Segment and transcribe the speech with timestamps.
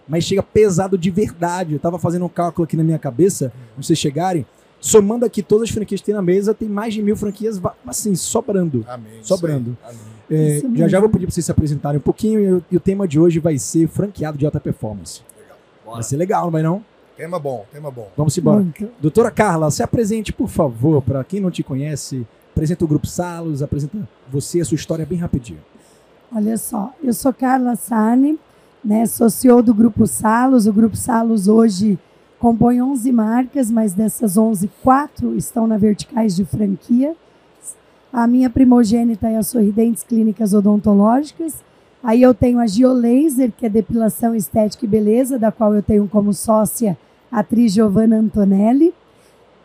[0.07, 1.73] Mas chega pesado de verdade.
[1.73, 4.47] Eu estava fazendo um cálculo aqui na minha cabeça, pra vocês chegarem.
[4.81, 8.15] Somando aqui todas as franquias que tem na mesa, tem mais de mil franquias, assim,
[8.15, 8.85] sobrando.
[8.89, 9.13] Amém.
[9.23, 9.77] Sobrando.
[9.85, 9.99] Amém.
[10.31, 12.77] É, Isso já já vou pedir para vocês se apresentarem um pouquinho e, o- e
[12.77, 15.21] o tema de hoje vai ser franqueado de alta performance.
[15.85, 16.85] Vai ser legal, não vai não?
[17.17, 18.09] Tema bom, tema bom.
[18.17, 18.61] Vamos embora.
[18.61, 18.89] Muito.
[19.01, 22.27] Doutora Carla, se apresente, por favor, para quem não te conhece.
[22.53, 23.99] Apresenta o Grupo Salos, apresenta
[24.31, 25.61] você, a sua história bem rapidinho.
[26.35, 28.39] Olha só, eu sou Carla Sarni,
[28.85, 30.67] né, sou CEO do Grupo Salos.
[30.67, 31.99] O Grupo Salos hoje
[32.41, 37.15] compõe 11 marcas, mas dessas 11, quatro estão na verticais de franquia.
[38.11, 41.63] A minha primogênita é a Sorridentes Clínicas Odontológicas.
[42.03, 46.09] Aí eu tenho a Giolaser, que é depilação estética e beleza, da qual eu tenho
[46.09, 46.97] como sócia
[47.31, 48.95] a atriz Giovanna Antonelli.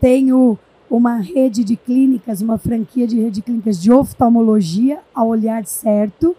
[0.02, 0.60] Tenho
[0.92, 6.36] uma rede de clínicas, uma franquia de rede de clínicas de oftalmologia, ao olhar certo.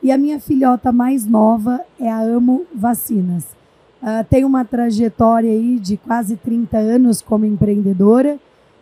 [0.00, 3.59] E a minha filhota mais nova é a Amo Vacinas.
[4.02, 8.38] Ah, tem uma trajetória aí de quase 30 anos como empreendedora.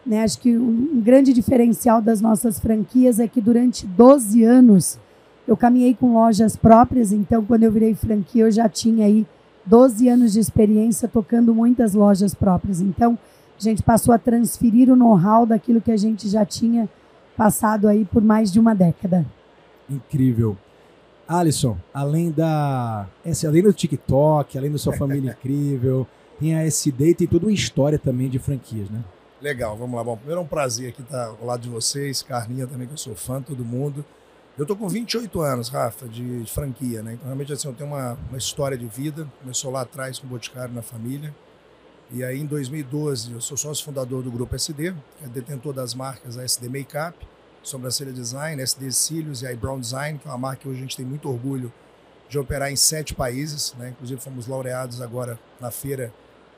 [0.07, 0.23] Né?
[0.23, 4.99] Acho que um, um grande diferencial das nossas franquias é que durante 12 anos
[5.47, 9.27] eu caminhei com lojas próprias, então quando eu virei franquia eu já tinha aí
[9.65, 12.81] 12 anos de experiência tocando muitas lojas próprias.
[12.81, 13.19] Então
[13.59, 16.89] a gente passou a transferir o know-how daquilo que a gente já tinha
[17.37, 19.27] passado aí por mais de uma década.
[19.91, 20.57] Incrível.
[21.29, 23.07] Alisson, além da.
[23.25, 26.07] esse- além do TikTok, além da sua família incrível,
[26.41, 29.05] tem a SD e tem toda uma história também de franquias, né?
[29.41, 30.03] Legal, vamos lá.
[30.03, 32.99] Bom, primeiro é um prazer aqui estar ao lado de vocês, Carlinha também, que eu
[32.99, 34.05] sou fã, todo mundo.
[34.57, 37.13] Eu tô com 28 anos, Rafa, de, de franquia, né?
[37.13, 39.29] Então, realmente, assim, eu tenho uma, uma história de vida.
[39.41, 41.33] Começou lá atrás com o Boticário na família.
[42.11, 45.95] E aí, em 2012, eu sou sócio fundador do Grupo SD, que é detentor das
[45.95, 47.15] marcas SD Makeup,
[47.63, 50.97] Sobrancelha Design, SD Cílios e Eyebrow Design, que é uma marca que hoje a gente
[50.97, 51.73] tem muito orgulho
[52.29, 53.91] de operar em sete países, né?
[53.91, 56.13] Inclusive, fomos laureados agora na feira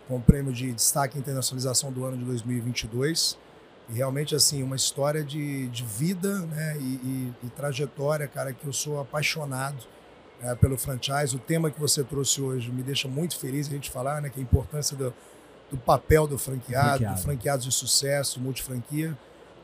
[0.08, 3.38] com o prêmio de destaque e internacionalização do ano de 2022.
[3.88, 8.64] E realmente, assim, uma história de, de vida né, e, e- e trajetória, cara, que
[8.66, 9.78] eu sou apaixonado
[10.42, 11.34] é, pelo franchise.
[11.34, 14.38] O tema que você trouxe hoje me deixa muito feliz a gente falar, né, que
[14.38, 15.12] é a importância do,
[15.70, 17.16] do papel do franqueado, Franqueado.
[17.16, 19.16] do franqueados de sucesso, multifranquia.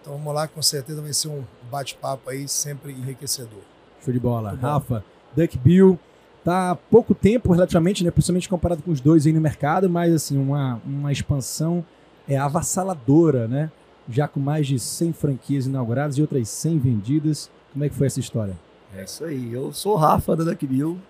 [0.06, 3.59] Então vamos lá, com certeza vai ser um bate-papo aí sempre enriquecedor.
[4.05, 4.53] Show de bola.
[4.53, 5.99] Rafa, Duck Bill,
[6.44, 8.12] tá há pouco tempo relativamente, né?
[8.12, 11.84] Principalmente comparado com os dois aí no mercado, mas assim, uma, uma expansão
[12.28, 13.69] é avassaladora, né?
[14.09, 17.50] Já com mais de 100 franquias inauguradas e outras 100 vendidas.
[17.72, 18.56] Como é que foi essa história?
[18.95, 19.53] É isso aí.
[19.53, 21.00] Eu sou o Rafa da Duck Bill.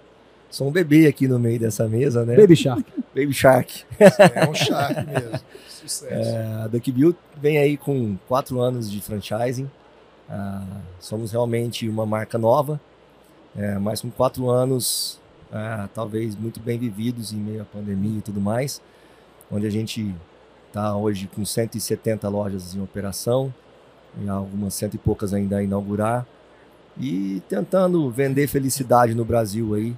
[0.51, 2.37] Sou um bebê aqui no meio dessa mesa, né?
[2.37, 2.85] Baby Shark.
[3.15, 3.85] Baby Shark.
[3.99, 5.41] É um charme mesmo.
[5.69, 6.37] Sucesso.
[6.63, 9.71] A Duck Bill vem aí com quatro anos de franchising.
[10.29, 10.65] Ah,
[10.99, 12.81] somos realmente uma marca nova,
[13.57, 15.21] é, mas com quatro anos,
[15.53, 18.83] ah, talvez muito bem vividos em meio à pandemia e tudo mais,
[19.51, 20.15] onde a gente
[20.67, 23.55] está hoje com 170 lojas em operação,
[24.21, 26.27] e algumas cento e poucas ainda a inaugurar,
[26.99, 29.97] e tentando vender felicidade no Brasil aí,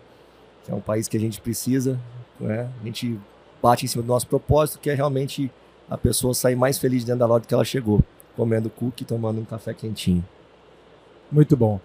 [0.68, 1.98] é um país que a gente precisa,
[2.40, 2.68] né?
[2.80, 3.18] A gente
[3.62, 5.50] bate em cima do nosso propósito, que é realmente
[5.90, 8.00] a pessoa sair mais feliz dentro da loja do que ela chegou,
[8.36, 10.24] comendo cookie e tomando um café quentinho.
[11.30, 11.80] Muito bom.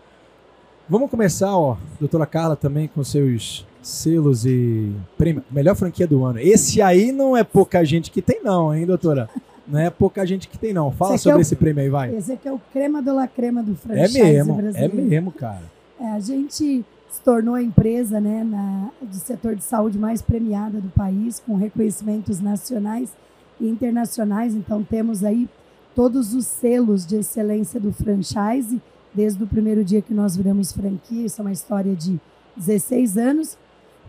[0.88, 5.44] Vamos começar, ó, doutora Carla também com seus selos e prêmio.
[5.50, 6.40] Melhor franquia do ano.
[6.40, 9.30] Esse aí não é pouca gente que tem, não, hein, doutora?
[9.66, 10.92] Não é pouca gente que tem, não.
[10.92, 12.14] Fala Esse sobre é o- esse prêmio aí, vai.
[12.16, 14.96] Esse aqui é o crema do la crema do É franchise mesmo, é brasileiro.
[14.96, 15.62] mesmo, cara.
[16.00, 20.82] É, a gente se tornou a empresa né, na, do setor de saúde mais premiada
[20.82, 23.14] do país, com reconhecimentos nacionais
[23.62, 24.56] e internacionais.
[24.56, 25.48] Então, temos aí
[25.94, 28.82] todos os selos de excelência do franchise,
[29.14, 31.28] desde o primeiro dia que nós viramos franquia.
[31.28, 32.20] Isso é uma história de
[32.58, 33.58] 16 anos.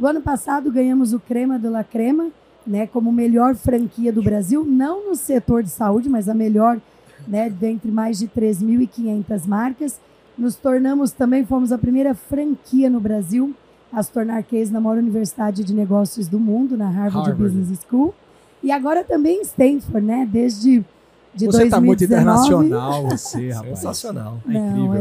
[0.01, 2.31] O ano passado ganhamos o Crema de la Crema,
[2.67, 6.81] né, como melhor franquia do Brasil, não no setor de saúde, mas a melhor
[7.29, 10.01] né, dentre mais de 3.500 marcas.
[10.37, 13.55] Nos tornamos também, fomos a primeira franquia no Brasil
[13.93, 17.43] a se tornar case na maior universidade de negócios do mundo, na Harvard, Harvard.
[17.59, 18.13] Business School.
[18.63, 20.29] E agora também em Stanford, né?
[20.31, 20.85] Desde
[21.35, 21.87] de você tá 2019.
[21.87, 23.79] muito internacional, você, rapaz.
[23.79, 24.39] Sensacional.
[24.49, 24.95] É Não, incrível.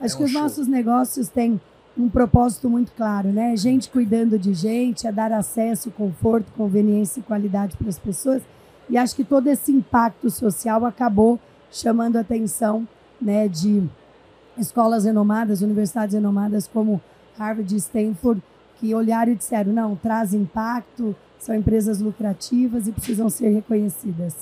[0.00, 0.42] é- acho É que um os show.
[0.42, 1.60] nossos negócios têm
[1.98, 3.56] um propósito muito claro, né?
[3.56, 8.42] Gente cuidando de gente, é dar acesso, conforto, conveniência e qualidade para as pessoas.
[8.88, 11.40] E acho que todo esse impacto social acabou
[11.72, 12.86] chamando a atenção,
[13.20, 13.82] né, de
[14.58, 17.00] escolas renomadas, universidades renomadas como
[17.38, 18.42] Harvard e Stanford,
[18.78, 24.34] que olharam e disseram: não, traz impacto, são empresas lucrativas e precisam ser reconhecidas.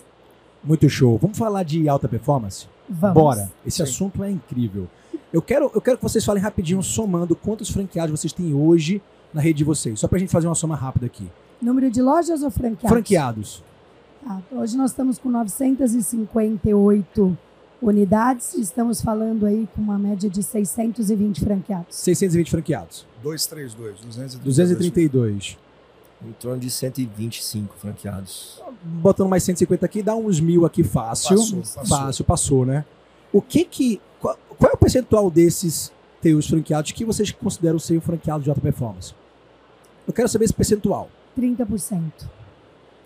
[0.62, 1.19] Muito show.
[1.19, 2.66] Vamos falar de alta performance?
[2.88, 3.14] Vamos.
[3.14, 3.52] Bora.
[3.66, 3.82] Esse Sim.
[3.82, 4.88] assunto é incrível.
[5.32, 9.02] Eu quero, eu quero que vocês falem rapidinho, somando quantos franqueados vocês têm hoje
[9.32, 9.99] na rede de vocês.
[9.99, 11.28] Só pra gente fazer uma soma rápida aqui.
[11.61, 12.88] Número de lojas ou franqueados?
[12.88, 13.64] Franqueados.
[14.25, 17.37] Tá, hoje nós estamos com 958
[17.89, 21.97] unidades, estamos falando aí com uma média de 620 franqueados.
[21.97, 23.07] 620 franqueados.
[23.23, 24.45] 232, 232.
[24.45, 25.59] 232.
[26.27, 28.63] Em torno de 125 franqueados.
[28.83, 31.37] Botando mais 150 aqui, dá uns mil aqui fácil.
[31.37, 31.87] Passou, passou.
[31.87, 32.85] Fácil, passou, né?
[33.33, 34.01] O que que...
[34.21, 35.93] Qual, qual é o percentual desses
[36.23, 39.13] teus franqueados que vocês consideram ser um franqueado de alta performance?
[40.07, 41.11] Eu quero saber esse percentual.
[41.39, 42.01] 30%.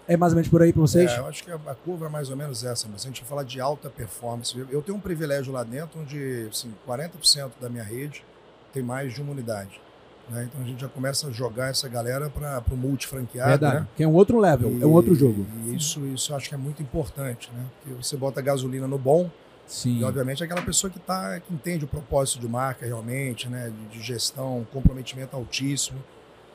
[0.08, 1.10] É mais ou menos por aí pra vocês?
[1.10, 3.42] É, eu acho que a, curva é mais ou menos essa, mas a gente falar
[3.44, 8.24] de alta performance, eu- tenho um privilégio lá dentro onde assim, 40% da minha rede
[8.72, 9.80] tem mais de uma unidade.
[10.30, 10.46] né?
[10.50, 13.48] Então a gente já começa a jogar essa galera para o multifranqueado.
[13.50, 13.80] Verdade.
[13.80, 13.88] Né?
[13.96, 15.46] Que é um outro level, é um outro jogo.
[15.64, 17.64] E isso, isso eu acho que é muito importante, né?
[17.82, 19.30] Porque você bota gasolina no bom,
[19.66, 19.98] Sim.
[20.00, 23.70] e obviamente é aquela pessoa que, tá, que entende o propósito de marca realmente, né?
[23.90, 25.98] De, de gestão, comprometimento altíssimo.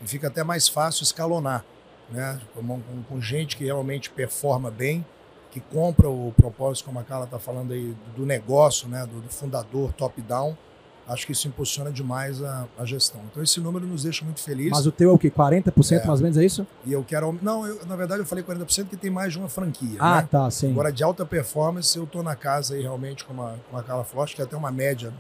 [0.03, 1.65] E fica até mais fácil escalonar,
[2.11, 2.39] né?
[2.53, 5.05] Com, com- com gente que realmente performa bem,
[5.51, 9.05] que compra o propósito, como a Carla está falando aí, do negócio, né?
[9.05, 10.57] Do, do fundador top-down.
[11.05, 13.19] Acho que isso impulsiona demais a, a gestão.
[13.29, 14.71] Então esse número nos deixa muito felizes.
[14.71, 15.29] Mas o teu é o quê?
[15.29, 16.05] 40% É.
[16.07, 16.65] mais ou menos, é isso?
[16.85, 17.37] E eu quero.
[17.41, 19.97] Não, eu- na verdade eu falei 40% que tem mais de uma franquia.
[19.99, 20.27] Ah, né?
[20.31, 20.71] tá, sim.
[20.71, 24.33] Agora, de alta performance, eu tô na casa aí realmente com com a Carla Forte,
[24.33, 25.11] que é até uma média.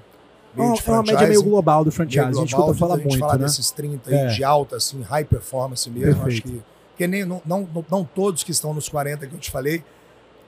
[0.55, 2.19] É uma, é uma média meio global do franchise.
[2.27, 3.43] a gente escuta falar a gente muito, falar né?
[3.45, 4.27] desses 30 aí É.
[4.27, 6.21] de alta, assim, high performance mesmo.
[6.25, 6.63] Acho Perfeito.
[6.63, 6.72] que.
[6.93, 9.83] Porque nem, não, não, não- todos que estão nos 40 que eu te falei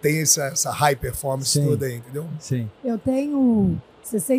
[0.02, 1.66] têm essa, essa high performance Sim.
[1.66, 2.26] toda aí, entendeu?
[2.40, 2.70] Sim.
[2.84, 3.76] Eu tenho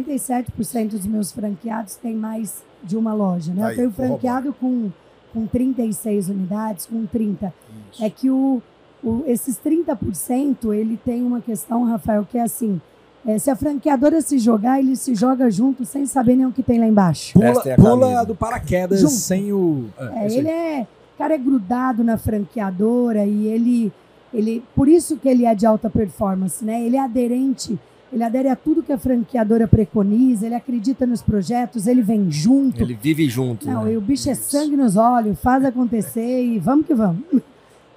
[0.05, 3.64] 67% dos meus franqueados têm mais de uma loja, né?
[3.64, 4.91] Aí, eu tenho franqueado com,
[5.32, 7.53] com 36 unidades, com 30.
[7.93, 8.05] Isso.
[8.05, 8.62] É que o,
[9.03, 12.81] o- esses 30%, ele tem uma questão, Rafael, que é assim,
[13.26, 16.62] é, se a franqueadora se jogar, ele se joga junto sem saber nem o que
[16.62, 17.32] tem lá embaixo.
[17.32, 19.12] Pula, a pula do paraquedas Junto.
[19.12, 19.87] sem o.
[19.99, 20.37] É, aí.
[20.38, 20.87] ele é,
[21.17, 23.91] o cara é grudado na franqueadora e ele,
[24.35, 26.85] ele, por isso que ele é de alta performance, né?
[26.85, 27.79] Ele é aderente,
[28.13, 32.83] ele adere a tudo que a franqueadora preconiza, ele acredita nos projetos, ele vem junto.
[32.83, 33.67] Ele vive junto.
[33.67, 33.95] Não, né?
[33.95, 34.51] e o bicho é Isso.
[34.51, 37.25] sangue nos olhos, faz acontecer e vamos que vamos.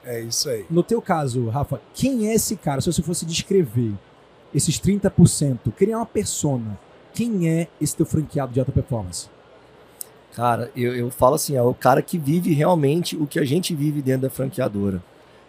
[0.06, 0.66] É isso aí.
[0.70, 2.80] No teu caso, Rafa, quem é esse cara?
[2.80, 3.92] Se você fosse descrever
[4.56, 6.80] esses 30%, criar uma persona,
[7.14, 9.30] quem é esse teu franqueado de alta performance?
[10.40, 13.76] Cara, eu, eu falo assim, é o cara que vive realmente o que a gente
[13.76, 15.04] vive dentro da franqueadora.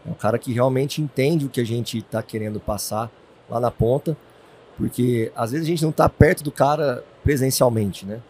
[0.04, 3.08] É o cara que realmente entende o que a gente está querendo passar
[3.48, 4.16] lá na ponta,
[4.76, 8.20] porque às vezes a gente não está perto do cara presencialmente, né?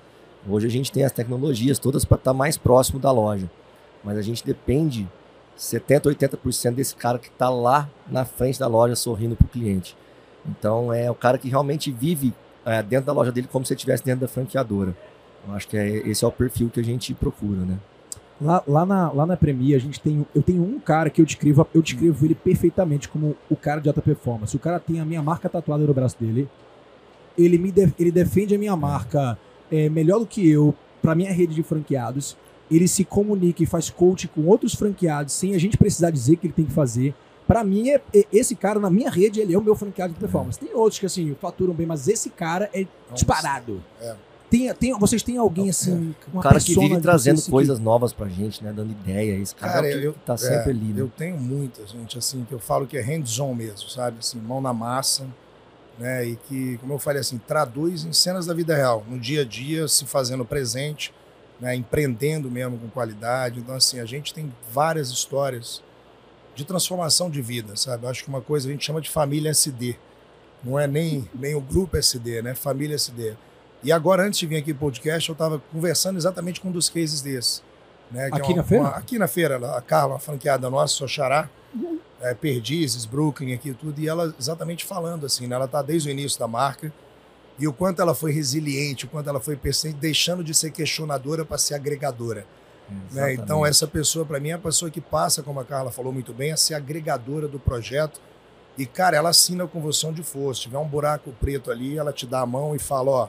[0.46, 3.50] Hoje a gente tem as tecnologias todas para estar mais próximo da loja,
[4.04, 5.08] mas a gente depende
[5.56, 9.96] 70, 80% desse cara que está lá na frente da loja sorrindo para o cliente.
[10.44, 12.34] Então é o cara que realmente vive
[12.66, 14.94] é, dentro da loja dele como se estivesse dentro da franqueadora.
[15.48, 17.78] Eu acho que é, esse é o perfil que a gente procura, né?
[18.40, 20.26] Lá, lá, na, lá na Premier, a gente tem.
[20.34, 23.88] Eu tenho um cara que eu descrevo, eu descrevo ele perfeitamente como o cara de
[23.88, 24.56] alta performance.
[24.56, 26.48] O cara tem a minha marca tatuada no braço dele.
[27.36, 29.38] Ele, me de- ele defende a minha marca
[29.70, 32.36] é, melhor do que eu para minha rede de franqueados.
[32.70, 36.36] Ele se comunica e faz coach com outros franqueados sem a gente precisar dizer o
[36.38, 37.14] que ele tem que fazer.
[37.46, 40.18] Pra mim, é, é- esse cara na minha rede, ele é o meu franqueado de
[40.20, 40.58] performance.
[40.58, 43.82] Tem outros que assim faturam bem, mas esse cara é disparado.
[44.00, 44.14] É.
[44.50, 48.28] Tem, tem, vocês têm alguém assim, O uma cara que vive trazendo coisas novas pra
[48.28, 48.72] gente, né?
[48.72, 49.36] Dando ideia.
[49.36, 51.00] Esse cara, Cara, é o que eu- tá sempre é, ali, né?
[51.00, 54.16] Eu tenho muita gente, assim, que eu falo que é hands-on mesmo, sabe?
[54.18, 55.24] Assim, mão na massa,
[55.98, 56.26] né?
[56.26, 59.44] E que, como eu falei assim, traduz em cenas da vida real, no dia a
[59.44, 61.14] dia, se fazendo presente,
[61.60, 61.74] né?
[61.76, 63.60] Empreendendo mesmo com qualidade.
[63.60, 65.80] Então, assim, a gente tem várias histórias
[66.56, 68.04] de transformação de vida, sabe?
[68.04, 69.96] Eu acho que uma coisa a gente chama de família SD.
[70.64, 72.54] Não é nem, nem o grupo SD, né?
[72.56, 73.36] Família SD.
[73.82, 76.88] E agora, antes de vir aqui pro podcast, eu estava conversando exatamente com um dos
[76.88, 77.62] cases desses.
[78.10, 78.84] Né, é Aqui uma- na feira?
[78.84, 81.48] uma- aqui na feira, a Carla, uma franqueada nossa, sua Xará,
[82.20, 86.10] é, Perdizes, Brooklyn, aqui tudo, e ela exatamente falando assim, né, ela tá desde o
[86.10, 86.92] início da marca,
[87.58, 91.44] e o quanto ela foi resiliente, o quanto ela foi persistente, deixando de ser questionadora
[91.44, 92.44] para ser agregadora.
[93.12, 93.34] Né?
[93.34, 96.32] Então, essa pessoa, para mim, é a pessoa que passa, como a Carla falou muito
[96.32, 98.20] bem, a ser agregadora do projeto.
[98.76, 100.52] E, cara, ela assina com você onde for.
[100.56, 103.28] Se tiver um buraco preto ali, ela te dá a mão e fala: Ó,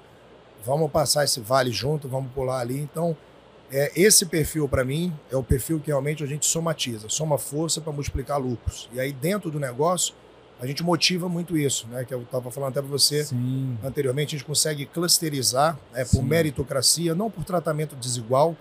[0.65, 2.79] vamos passar esse vale junto, vamos pular ali.
[2.79, 3.15] Então,
[3.71, 7.79] é, esse perfil, para mim, é o perfil que realmente a gente somatiza, soma força
[7.79, 8.89] para multiplicar lucros.
[8.93, 10.13] E aí, dentro do negócio,
[10.59, 12.05] a gente motiva muito isso, né?
[12.05, 13.77] Que eu estava falando até para você Sim.
[13.83, 18.55] anteriormente, a gente consegue clusterizar é, por meritocracia, não por tratamento desigual,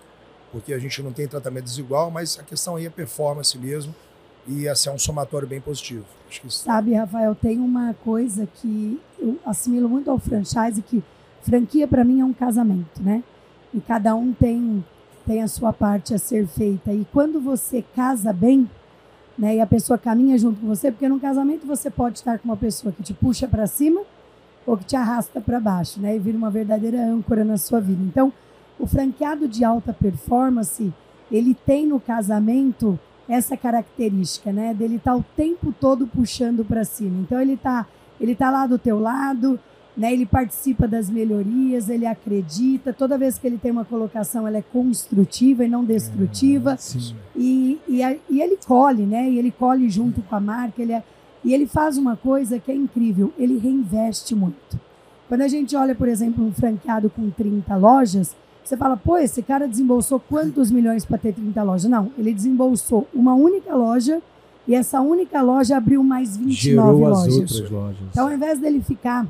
[0.51, 3.95] porque a gente não tem tratamento desigual, mas a questão aí é performance mesmo
[4.47, 6.05] e assim, é um somatório bem positivo.
[6.49, 11.03] Sabe, Rafael, tem uma coisa que eu assimilo muito ao franchise, que
[11.43, 13.23] franquia para mim é um casamento, né?
[13.73, 14.85] E cada um tem,
[15.27, 16.93] tem a sua parte a ser feita.
[16.93, 18.69] E quando você casa bem,
[19.39, 22.49] né, e a pessoa caminha junto com você, porque num casamento você pode estar com
[22.49, 24.03] uma pessoa que te puxa para cima
[24.67, 28.03] ou que te arrasta para baixo, né, e vira uma verdadeira âncora na sua vida.
[28.03, 28.33] Então,
[28.79, 30.93] o franqueado de alta performance,
[31.31, 36.85] ele tem no casamento essa característica, né, dele estar tá o tempo todo puxando para
[36.85, 37.21] cima.
[37.21, 37.87] Então, ele está
[38.21, 39.59] ele tá lá do teu lado,
[39.97, 40.13] né?
[40.13, 42.93] Ele participa das melhorias, ele acredita.
[42.93, 46.75] Toda vez que ele tem uma colocação, ela é construtiva e não destrutiva.
[46.75, 49.29] É, e, e, a, e, ele colhe, né?
[49.31, 50.81] E ele colhe junto com a marca.
[50.81, 51.03] Ele é,
[51.45, 53.33] e ele faz uma coisa que é incrível.
[53.39, 54.79] Ele reinveste muito.
[55.29, 59.43] Quando a gente olha, por exemplo, um franqueado com 30 lojas, você fala, pô, esse
[59.43, 61.91] cara desembolsou quantos milhões para ter 30 lojas?
[61.91, 64.21] Não, ele desembolsou uma única loja
[64.67, 67.27] e essa única loja abriu mais 29 Gerou lojas.
[67.27, 68.03] As outras lojas.
[68.11, 69.27] Então, ao invés dele ficar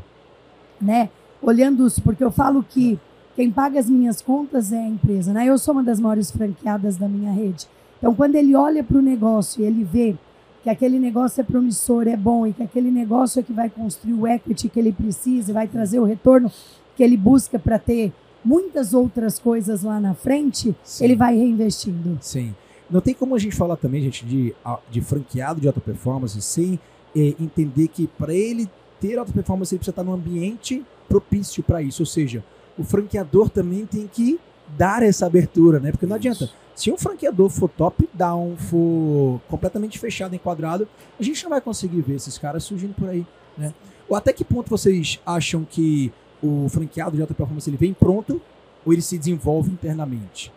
[0.80, 1.08] né?
[1.42, 2.98] Olhando isso, porque eu falo que
[3.36, 5.46] quem paga as minhas contas é a empresa, né?
[5.46, 7.66] Eu sou uma das maiores franqueadas da minha rede.
[7.98, 10.16] Então, quando ele olha para o negócio e ele vê
[10.62, 14.14] que aquele negócio é promissor, é bom e que aquele negócio é que vai construir
[14.14, 16.50] o equity que ele precisa, vai trazer o retorno
[16.96, 18.12] que ele busca para ter
[18.44, 21.04] muitas outras coisas lá na frente, Sim.
[21.04, 22.18] ele vai reinvestindo.
[22.20, 22.54] Sim.
[22.90, 24.54] Não tem como a gente falar também, gente, de,
[24.90, 26.78] de franqueado de alta performance sem
[27.14, 28.68] eh, entender que para ele
[29.00, 32.02] ter alta performance, ele precisa estar num ambiente propício para isso.
[32.02, 32.44] Ou seja,
[32.78, 34.38] o franqueador também tem que
[34.76, 35.90] dar essa abertura, né?
[35.90, 36.50] Porque não adianta.
[36.74, 40.88] Se um franqueador for top down, for completamente fechado, enquadrado,
[41.18, 43.26] a gente não vai conseguir ver esses caras surgindo por aí,
[43.58, 43.74] né?
[44.08, 48.40] Ou até que ponto vocês acham que o franqueado de alta performance ele vem pronto
[48.84, 50.52] ou ele se desenvolve internamente?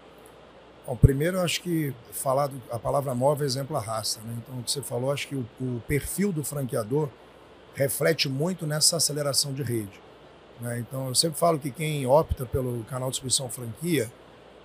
[0.88, 4.34] Bom, primeiro eu acho que falar do, a palavra móvel é exemplo arrasta, né?
[4.38, 7.10] Então o que você falou, acho que o, o perfil do franqueador
[7.76, 10.02] reflete muito nessa aceleração de rede.
[10.62, 10.80] Né?
[10.80, 14.12] Então, eu sempre falo que quem opta pelo canal de distribuição franquia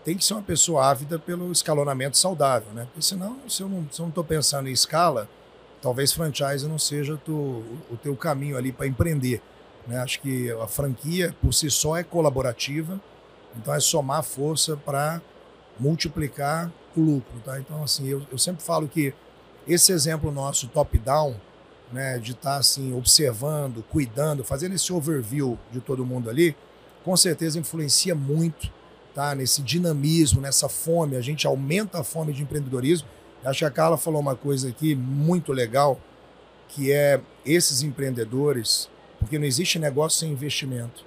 [0.04, 2.84] tem que ser uma pessoa ávida pelo escalonamento saudável, né?
[2.84, 5.28] Porque senão, se eu não estou pensando em escala,
[5.82, 9.42] talvez franchise não seja tu, o teu caminho ali para empreender.
[9.86, 9.98] Né?
[9.98, 13.00] Acho que a franquia, por si só, é colaborativa,
[13.56, 15.20] então é somar força para
[15.78, 17.40] multiplicar o lucro.
[17.44, 17.58] Tá?
[17.58, 19.12] Então, assim, eu, eu sempre falo que
[19.66, 21.36] esse exemplo nosso top-down,
[21.92, 26.56] né, de estar tá, assim observando, cuidando, fazendo esse overview de todo mundo ali,
[27.04, 28.70] com certeza influencia muito,
[29.14, 33.08] tá, nesse dinamismo, nessa fome, a gente aumenta a fome de empreendedorismo.
[33.44, 35.98] Acho que a Carla falou uma coisa aqui muito legal,
[36.68, 41.04] que é esses empreendedores, porque não existe negócio sem investimento.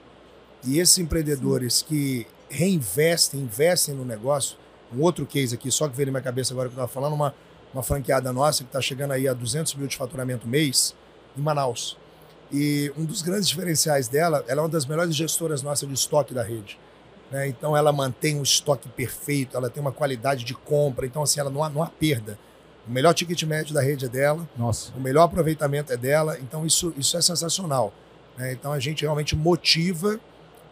[0.64, 1.86] E esses empreendedores Sim.
[1.88, 4.58] que reinvestem, investem no negócio,
[4.94, 7.14] um outro case aqui, só que veio na minha cabeça agora que eu estava falando,
[7.14, 7.34] uma
[7.74, 10.96] uma franqueada nossa que está chegando aí a 200 mil de faturamento mês
[11.38, 11.98] em Manaus.
[12.52, 16.34] E um dos grandes diferenciais dela, ela é uma das melhores gestoras nossas de estoque
[16.34, 16.78] da rede.
[17.32, 17.48] Né?
[17.48, 21.50] Então ela mantém um estoque perfeito, ela tem uma qualidade de compra, então assim, ela
[21.50, 22.38] não há, não há perda.
[22.86, 24.92] O melhor ticket médio da rede é dela, Nossa.
[24.98, 27.94] o melhor aproveitamento é dela, então isso, isso é sensacional.
[28.38, 28.52] Né?
[28.52, 30.20] Então a gente realmente motiva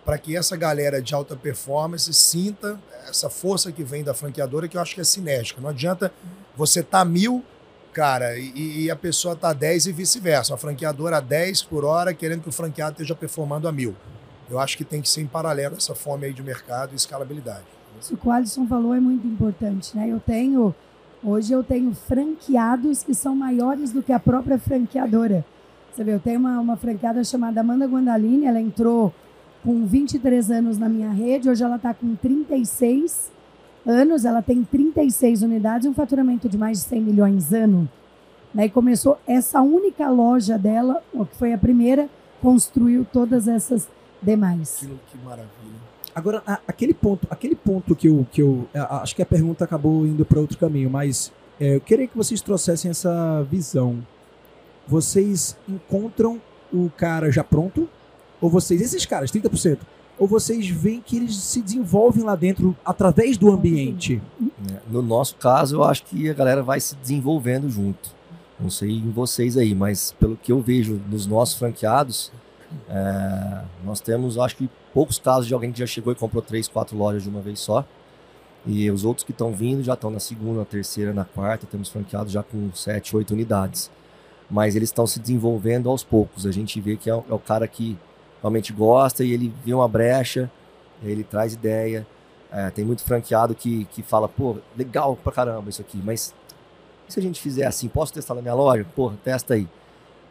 [0.09, 4.75] para que essa galera de alta performance sinta essa força que vem da franqueadora, que
[4.75, 5.61] eu acho que é sinérgica.
[5.61, 6.11] Não adianta
[6.57, 7.45] você tá mil,
[7.93, 10.55] cara, e, e a pessoa tá 10 e vice-versa.
[10.55, 13.95] A franqueadora a 10 por hora, querendo que o franqueado esteja performando a mil.
[14.49, 17.65] Eu acho que tem que ser em paralelo essa fome aí de mercado e escalabilidade.
[18.01, 20.09] Isso que o Alisson falou é muito importante, né?
[20.09, 20.73] Eu tenho,
[21.23, 25.45] hoje eu tenho franqueados que são maiores do que a própria franqueadora.
[25.93, 29.13] Você vê, eu tenho uma, uma franqueada chamada Amanda Guandalini, ela entrou
[29.63, 33.31] com 23 anos na minha rede, hoje ela está com 36
[33.85, 37.89] anos, ela tem 36 unidades e um faturamento de mais de 100 milhões ano.
[38.55, 42.09] E começou essa única loja dela, que foi a primeira,
[42.41, 43.87] construiu todas essas
[44.21, 44.77] demais.
[44.79, 45.89] Que, que maravilha.
[46.15, 50.25] Agora, aquele ponto, aquele ponto que eu, que eu acho que a pergunta acabou indo
[50.25, 53.99] para outro caminho, mas é, eu queria que vocês trouxessem essa visão.
[54.87, 56.41] Vocês encontram
[56.73, 57.87] o cara já pronto
[58.41, 59.79] Ou vocês, esses caras, 30%,
[60.17, 64.21] ou vocês veem que eles se desenvolvem lá dentro através do ambiente?
[64.39, 64.81] né?
[64.89, 68.17] No nosso caso, eu acho que a galera vai se desenvolvendo junto.
[68.59, 72.31] Não sei em vocês aí, mas pelo que eu vejo nos nossos franqueados,
[72.89, 76.67] é, nós temos, acho que, poucos casos de alguém que já chegou e comprou três,
[76.67, 77.85] quatro lojas de uma vez só.
[78.65, 81.65] E os outros que estão vindo já estão na segunda, na terceira, na quarta.
[81.65, 83.89] Temos franqueados já com sete, oito unidades.
[84.51, 86.45] Mas eles estão se desenvolvendo aos poucos.
[86.45, 87.97] A gente vê que é o, é o cara que
[88.41, 90.49] realmente gosta e ele vê uma brecha,
[91.03, 92.05] ele traz ideia.
[92.51, 96.33] É, tem muito franqueado que, que fala, pô, legal pra caramba isso aqui, mas
[97.09, 98.85] e se a gente fizer assim, posso testar na minha loja?
[98.95, 99.67] Pô, testa aí.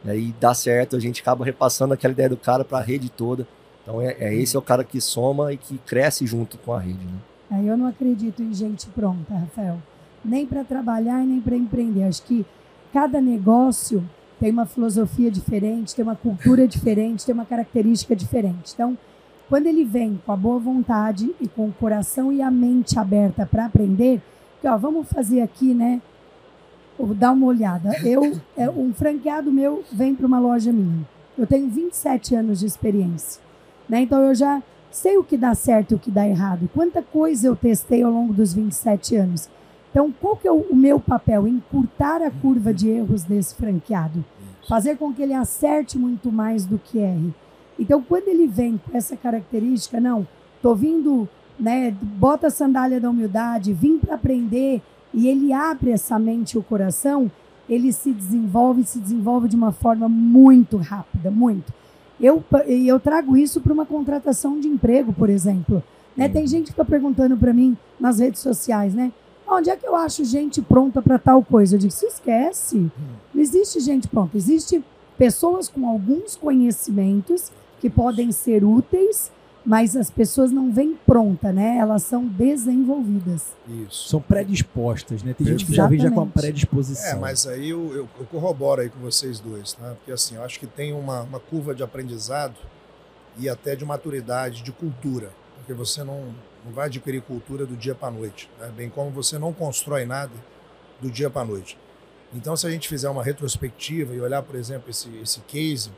[0.04, 3.10] E aí dá certo, a gente acaba repassando aquela ideia do cara para a rede
[3.10, 3.46] toda.
[3.82, 6.78] Então é, é, esse é o cara que soma e que cresce junto com a
[6.78, 7.04] rede.
[7.50, 7.68] Né?
[7.68, 9.78] Eu não acredito em gente pronta, Rafael.
[10.24, 12.04] Nem para trabalhar e nem para empreender.
[12.04, 12.46] Acho que
[12.92, 14.08] cada negócio
[14.40, 18.72] tem uma filosofia diferente, tem uma cultura diferente, tem uma característica diferente.
[18.74, 18.96] Então,
[19.48, 23.46] quando ele vem com a boa vontade e com o coração e a mente aberta
[23.46, 24.20] para aprender,
[24.60, 26.02] que ó, vamos fazer aqui, né?
[27.16, 27.90] Dar uma olhada.
[28.04, 31.06] Eu, é, um franqueado meu vem para uma loja minha.
[31.36, 33.40] Eu tenho 27 anos de experiência,
[33.88, 34.02] né?
[34.02, 36.68] Então eu já sei o que dá certo e o que dá errado.
[36.74, 39.48] Quanta coisa eu testei ao longo dos 27 anos.
[39.90, 41.46] Então, qual que é o, o meu papel?
[41.46, 44.24] Encurtar a curva de erros desse franqueado.
[44.68, 47.32] Fazer com que ele acerte muito mais do que erre.
[47.78, 50.26] Então, quando ele vem com essa característica, não,
[50.60, 51.28] tô vindo,
[51.58, 54.82] né, bota a sandália da humildade, vim para aprender,
[55.14, 57.30] e ele abre essa mente e o coração,
[57.68, 61.72] ele se desenvolve, se desenvolve de uma forma muito rápida, muito.
[62.20, 65.82] Eu, eu trago isso para uma contratação de emprego, por exemplo.
[66.16, 66.28] Né?
[66.28, 69.12] Tem gente que fica perguntando para mim nas redes sociais, né?
[69.50, 71.74] Onde é que eu acho gente pronta para tal coisa?
[71.74, 72.90] Eu digo, se esquece.
[73.34, 74.36] Não existe gente pronta.
[74.36, 74.84] Existe
[75.16, 77.50] pessoas com alguns conhecimentos
[77.80, 79.30] que podem ser úteis,
[79.64, 81.76] mas as pessoas não vêm pronta, né?
[81.78, 83.46] Elas são desenvolvidas.
[83.66, 84.08] Isso.
[84.08, 85.34] São predispostas, né?
[85.34, 87.10] Tem gente que já vem já com a predisposição.
[87.10, 89.94] É, mas aí eu, eu, eu corroboro aí com vocês dois, tá?
[89.96, 92.54] Porque assim, eu acho que tem uma, uma curva de aprendizado
[93.38, 95.30] e até de maturidade, de cultura.
[95.56, 98.70] Porque você não, não vai adquirir cultura do dia para a noite, né?
[98.76, 100.32] bem como você não constrói nada
[101.00, 101.78] do dia para a noite.
[102.34, 105.90] Então, se a gente fizer uma retrospectiva e olhar, por exemplo, esse, esse case,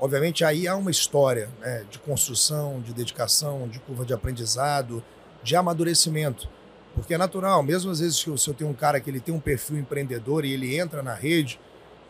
[0.00, 5.02] obviamente aí há uma história né, de construção, de dedicação, de curva de aprendizado,
[5.42, 6.48] de amadurecimento.
[6.94, 9.34] Porque é natural, mesmo às vezes que se eu tenho um cara que ele tem
[9.34, 11.60] um perfil empreendedor e ele entra na rede,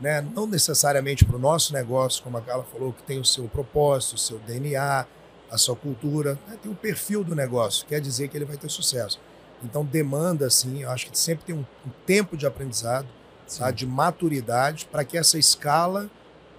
[0.00, 3.48] né, não necessariamente para o nosso negócio, como a Carla falou, que tem o seu
[3.48, 5.06] propósito, o seu DNA,
[5.50, 8.68] a sua cultura, né, tem o perfil do negócio, quer dizer que ele vai ter
[8.68, 9.20] sucesso.
[9.62, 13.06] Então demanda, assim, eu acho que sempre tem um, um tempo de aprendizado,
[13.58, 16.10] tá, de maturidade, para que essa escala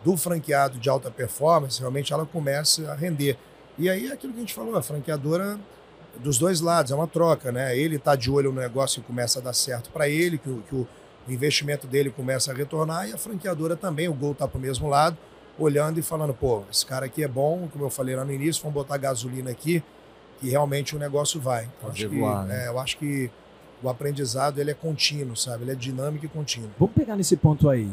[0.03, 3.37] do franqueado de alta performance realmente ela comece a render.
[3.77, 5.59] E aí é aquilo que a gente falou, a franqueadora
[6.19, 7.77] dos dois lados, é uma troca, né?
[7.77, 10.63] Ele está de olho no negócio e começa a dar certo para ele, que, o,
[10.67, 10.87] que o
[11.27, 14.87] investimento dele começa a retornar, e a franqueadora também, o gol está para o mesmo
[14.87, 15.17] lado,
[15.57, 18.61] olhando e falando, pô, esse cara aqui é bom, como eu falei lá no início,
[18.61, 19.83] vamos botar gasolina aqui,
[20.39, 21.67] que realmente o negócio vai.
[21.77, 22.65] Então, acho que, voar, né?
[22.65, 23.29] é, eu acho que
[23.81, 25.63] o aprendizado ele é contínuo, sabe?
[25.63, 26.69] Ele é dinâmico e contínuo.
[26.79, 27.89] Vamos pegar nesse ponto aí.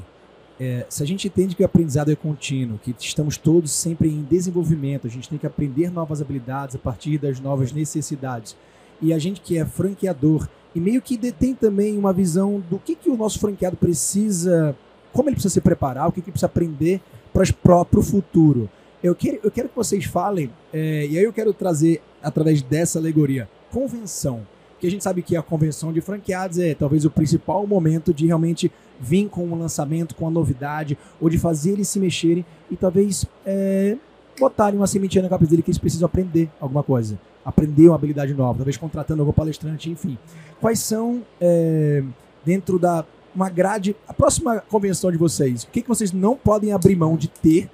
[0.59, 4.23] É, se a gente entende que o aprendizado é contínuo, que estamos todos sempre em
[4.23, 8.57] desenvolvimento, a gente tem que aprender novas habilidades a partir das novas necessidades.
[9.03, 12.95] E a gente que é franqueador e meio que detém também uma visão do que,
[12.95, 14.77] que o nosso franqueado precisa,
[15.13, 17.01] como ele precisa se preparar, o que, que ele precisa aprender
[17.35, 18.71] para o futuro.
[19.03, 22.99] Eu quero, eu quero que vocês falem, é, e aí eu quero trazer, através dessa
[22.99, 24.47] alegoria, convenção.
[24.71, 28.27] Porque a gente sabe que a convenção de franqueados é talvez o principal momento de
[28.27, 32.77] realmente vir com um lançamento, com a novidade, ou de fazer eles se mexerem e
[32.77, 33.97] talvez é,
[34.39, 37.19] botarem uma sementinha na cabeça dele que eles precisam aprender alguma coisa.
[37.45, 40.17] Aprender uma habilidade nova, talvez contratando algum palestrante, enfim.
[40.61, 42.03] Quais são, é,
[42.45, 46.73] dentro da uma grade, a próxima convenção de vocês, o que, que vocês não podem
[46.73, 47.69] abrir mão de ter,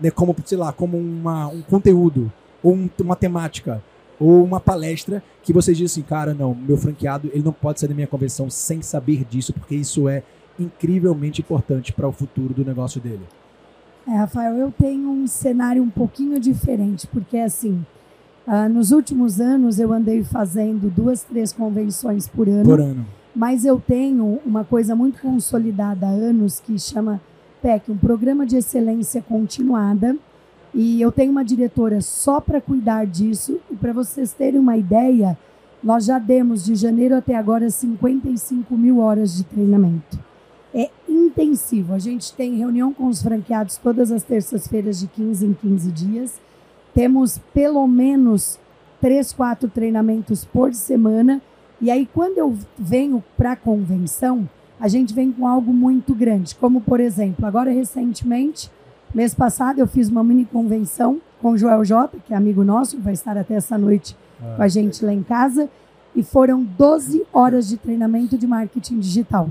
[0.00, 3.82] né, como, sei lá, como uma, um conteúdo, ou um- uma temática,
[4.18, 7.88] ou uma palestra, que vocês dizem assim, cara, não, meu franqueado, ele não pode sair
[7.88, 10.22] da minha convenção sem saber disso, porque isso é
[10.58, 13.22] incrivelmente importante para o futuro do negócio dele.
[14.06, 17.84] É, Rafael, eu tenho um cenário um pouquinho diferente, porque assim,
[18.46, 23.06] ah, nos últimos anos eu andei fazendo duas, três convenções por ano, Por ano.
[23.34, 27.20] Mas eu tenho uma coisa muito consolidada há anos que chama
[27.60, 30.16] PEC, um Programa de Excelência Continuada,
[30.72, 35.38] e eu tenho uma diretora só para cuidar disso, e para vocês terem uma ideia,
[35.82, 40.18] nós já demos de janeiro até agora 55 mil horas de treinamento.
[40.74, 41.94] É intensivo.
[41.94, 46.40] A gente tem reunião com os franqueados todas as terças-feiras de 15 em 15 dias.
[46.92, 48.58] Temos pelo menos
[49.00, 51.40] três, quatro treinamentos por semana.
[51.80, 54.48] E aí, quando eu venho para a convenção,
[54.80, 56.54] a gente vem com algo muito grande.
[56.54, 58.70] Como, por exemplo, agora recentemente,
[59.14, 62.96] mês passado, eu fiz uma mini convenção com o Joel Jota, que é amigo nosso,
[62.96, 64.16] que vai estar até essa noite
[64.56, 65.68] com a gente lá em casa.
[66.14, 69.50] E foram 12 horas de treinamento de marketing digital.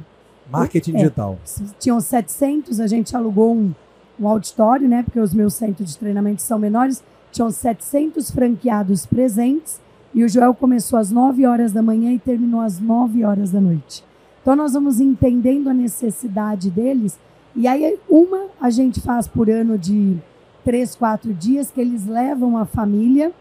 [0.50, 0.98] Marketing É.
[0.98, 1.38] digital.
[1.80, 3.74] Tinham 700, a gente alugou um,
[4.20, 5.04] um auditório, né?
[5.04, 7.04] Porque os meus centros de treinamento são menores.
[7.32, 9.80] Tinham 700 franqueados presentes.
[10.14, 13.60] E o Joel começou às 9 horas da manhã e terminou às 9 horas da
[13.60, 14.04] noite.
[14.42, 17.18] Então, nós vamos entendendo a necessidade deles.
[17.56, 20.18] E aí, uma a gente faz por ano de
[20.64, 23.32] três, quatro dias, que eles levam a família,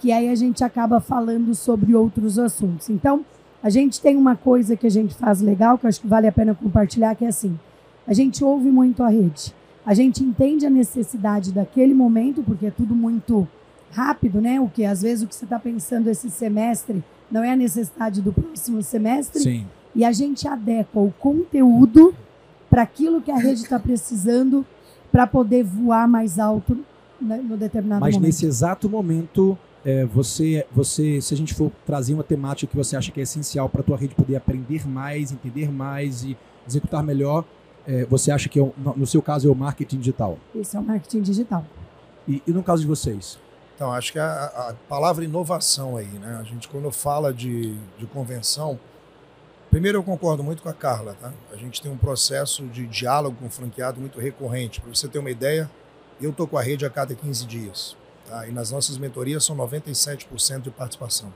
[0.00, 2.88] que aí a gente acaba falando sobre outros assuntos.
[2.88, 3.24] Então,
[3.62, 6.26] a gente tem uma coisa que a gente faz legal, que eu acho que vale
[6.26, 7.58] a pena compartilhar, que é assim:
[8.06, 9.54] a gente ouve muito a rede.
[9.84, 13.46] A gente entende a necessidade daquele momento, porque é tudo muito
[13.94, 14.60] rápido, né?
[14.60, 18.20] O que às vezes o que você está pensando esse semestre não é a necessidade
[18.20, 19.40] do próximo semestre.
[19.40, 19.66] Sim.
[19.94, 22.14] E a gente adequa o conteúdo
[22.68, 24.66] para aquilo que a rede está precisando
[25.12, 26.76] para poder voar mais alto
[27.20, 28.26] né, no determinado Mas momento.
[28.26, 32.96] nesse exato momento, é, você, você, se a gente for trazer uma temática que você
[32.96, 37.02] acha que é essencial para a tua rede poder aprender mais, entender mais e executar
[37.04, 37.44] melhor,
[37.86, 40.38] é, você acha que é no seu caso é o marketing digital?
[40.54, 41.64] Isso é o marketing digital.
[42.26, 43.38] E, e no caso de vocês?
[43.74, 46.38] Então, acho que a, a palavra inovação aí, né?
[46.40, 48.78] A gente, quando fala de, de convenção,
[49.70, 51.32] primeiro eu concordo muito com a Carla, tá?
[51.52, 54.80] A gente tem um processo de diálogo com o franqueado muito recorrente.
[54.80, 55.68] Para você ter uma ideia,
[56.20, 57.96] eu tô com a rede a cada 15 dias,
[58.28, 58.46] tá?
[58.46, 61.34] E nas nossas mentorias são 97% de participação,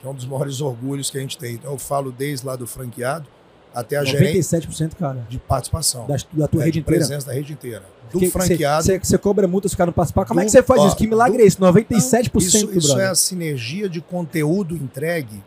[0.00, 1.54] que é um dos maiores orgulhos que a gente tem.
[1.54, 3.26] Então, eu falo desde lá do franqueado
[3.74, 6.06] até a gerente 97%, cara, de participação.
[6.06, 7.00] da, da tua É, rede de inteira.
[7.06, 7.82] presença da rede inteira.
[8.12, 8.84] Do Que- franqueado.
[9.02, 10.26] Você cobra multa se o cara não participar.
[10.26, 10.96] Como é Do- que você faz ó, isso?
[10.96, 11.58] Que milagre do- é esse?
[11.58, 13.06] 97% Isso, do isso brother.
[13.06, 15.42] é a sinergia de conteúdo entregue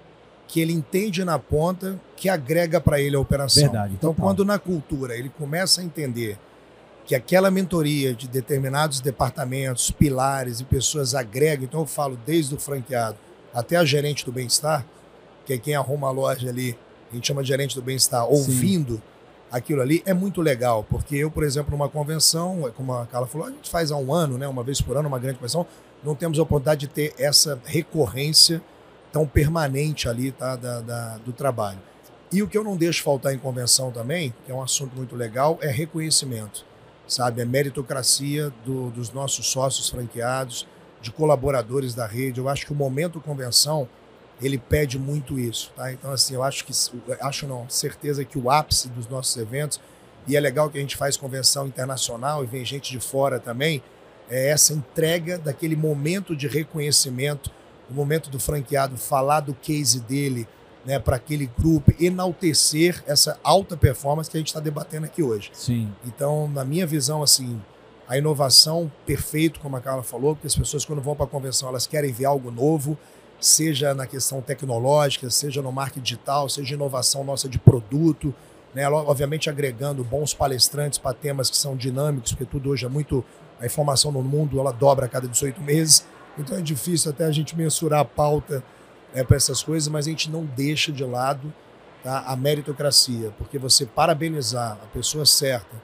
[0.47, 3.63] que ele entende na ponta que agrega para ele a operação.
[3.63, 4.25] Verdade, Então, total.
[4.25, 6.37] quando na cultura ele começa a entender
[7.05, 12.59] que aquela mentoria de determinados departamentos, pilares e pessoas agrega, então eu falo desde o
[12.59, 13.17] franqueado
[13.53, 14.83] até a gerente do bem-estar,
[15.45, 16.75] que é quem arruma a loja ali,
[17.11, 19.01] a gente chama de gerente do bem-estar, ouvindo
[19.51, 23.47] aquilo ali, é muito legal, porque eu, por exemplo, numa convenção, como a Carla falou,
[23.47, 25.65] a gente faz há um ano, né, uma vez por ano, uma grande convenção,
[26.03, 28.61] não temos a oportunidade de ter essa recorrência
[29.11, 31.79] tão permanente ali tá, da, da- do trabalho.
[32.33, 35.15] E o que eu não deixo faltar em convenção também, que é um assunto muito
[35.15, 36.65] legal, é reconhecimento,
[37.07, 37.41] sabe?
[37.41, 40.67] É meritocracia do- dos nossos sócios franqueados,
[41.01, 42.39] de colaboradores da rede.
[42.39, 43.87] Eu acho que o momento convenção
[44.41, 45.91] ele pede muito isso, tá?
[45.91, 46.73] Então assim, eu acho que
[47.21, 49.79] acho não, certeza que o ápice dos nossos eventos
[50.27, 53.81] e é legal que a gente faz convenção internacional e vem gente de fora também,
[54.29, 57.51] é essa entrega daquele momento de reconhecimento,
[57.89, 60.47] o momento do franqueado falar do case dele,
[60.83, 65.51] né, para aquele grupo, enaltecer essa alta performance que a gente está debatendo aqui hoje.
[65.53, 65.91] Sim.
[66.05, 67.61] Então, na minha visão, assim,
[68.07, 71.69] a inovação, perfeito, como a Carla falou, porque as pessoas, quando vão para a convenção,
[71.69, 72.97] elas querem ver algo novo,
[73.47, 78.33] seja na questão tecnológica, seja no marketing digital, seja inovação nossa de produto,
[78.73, 78.87] né?
[78.89, 83.23] obviamente agregando bons palestrantes para temas que são dinâmicos, porque tudo hoje é muito.
[83.57, 86.05] A informação no mundo ela dobra a cada 18 meses,
[86.37, 88.61] então é difícil até a gente mensurar a pauta
[89.13, 91.53] né, para essas coisas, mas a gente não deixa de lado
[92.03, 95.81] tá, a meritocracia, porque você parabenizar a pessoa certa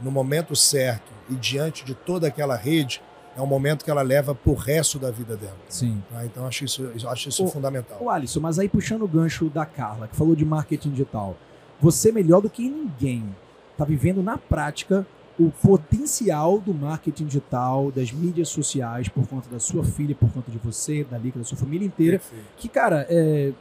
[0.00, 3.00] no momento certo e diante de toda aquela rede
[3.36, 5.56] é um momento que ela leva pro resto da vida dela.
[5.68, 6.02] Sim.
[6.10, 6.24] tá?
[6.24, 7.98] Então acho isso, acho isso Ô, fundamental.
[8.00, 11.36] Ô Alisson, mas aí puxando o gancho da Carla, que falou de marketing digital,
[11.80, 13.24] você melhor do que ninguém
[13.72, 15.06] está vivendo na prática
[15.38, 20.50] o potencial do marketing digital, das mídias sociais, por conta da sua filha, por conta
[20.50, 22.44] de você, da Liga, da sua família inteira, Perfeito.
[22.56, 23.52] que, cara, é,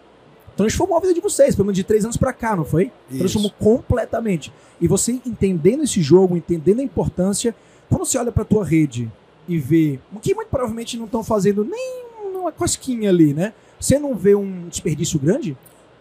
[0.56, 2.92] transformou a vida de vocês, pelo menos de três anos pra cá, não foi?
[3.10, 3.18] Isso.
[3.18, 4.54] Transformou completamente.
[4.80, 7.56] E você entendendo esse jogo, entendendo a importância,
[7.90, 9.12] quando você olha pra tua rede
[9.48, 13.54] e vê o que muito provavelmente não estão fazendo nem uma cosquinha ali, né?
[13.80, 15.58] Você não vê um desperdício grande?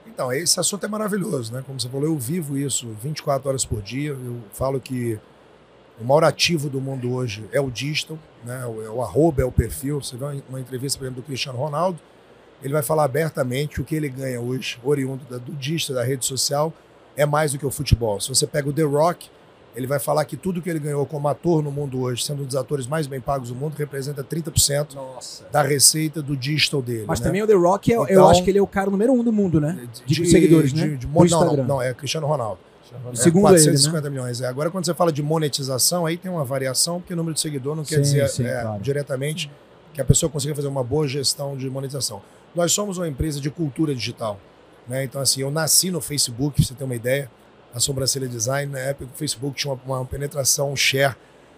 [0.07, 1.63] Então, esse assunto é maravilhoso, né?
[1.67, 4.11] Como você falou, eu vivo isso 24 horas por dia.
[4.11, 5.19] Eu falo que
[6.01, 8.65] o maior ativo do mundo hoje é o digital, né?
[8.67, 10.03] O, é o arroba, é o perfil.
[10.03, 11.99] Você vê uma, entrevista, por exemplo, do Cristiano Ronaldo,
[12.63, 16.25] ele vai falar abertamente o que ele ganha hoje, oriundo da, do digital, da rede
[16.25, 16.73] social,
[17.17, 18.21] é mais do que o futebol.
[18.21, 19.31] Se você pega o The Rock,
[19.75, 22.47] ele vai falar que tudo que ele ganhou como ator no mundo hoje, sendo um
[22.47, 25.45] dos atores mais bem pagos do mundo, representa 30% Nossa.
[25.51, 27.05] da receita do digital dele.
[27.07, 27.27] Mas né?
[27.27, 29.25] também o The Rock, é- eu Então- acho que ele é o cara número um
[29.25, 29.89] do mundo, né?
[30.07, 30.83] De seguidores, né?
[30.89, 32.59] de- de Do mon- não, não, não, é Cristiano Ronaldo.
[33.11, 34.43] É, Segundo ele, 450 milhões.
[34.43, 34.47] É.
[34.47, 37.75] Agora, quando você fala de monetização, aí tem uma variação, porque o número de seguidor
[37.75, 38.83] não quer Sim, dizer sim, é, claro.
[38.83, 39.51] diretamente
[39.95, 42.21] que a pessoa consiga fazer uma boa gestão de monetização.
[42.55, 44.39] Nós somos uma empresa de cultura digital.
[44.87, 45.05] Né?
[45.05, 47.31] Então, assim, eu nasci no Facebook, pra você ter uma ideia,
[47.75, 51.17] a sobrancelha design, na época o Facebook tinha uma, uma penetração, um share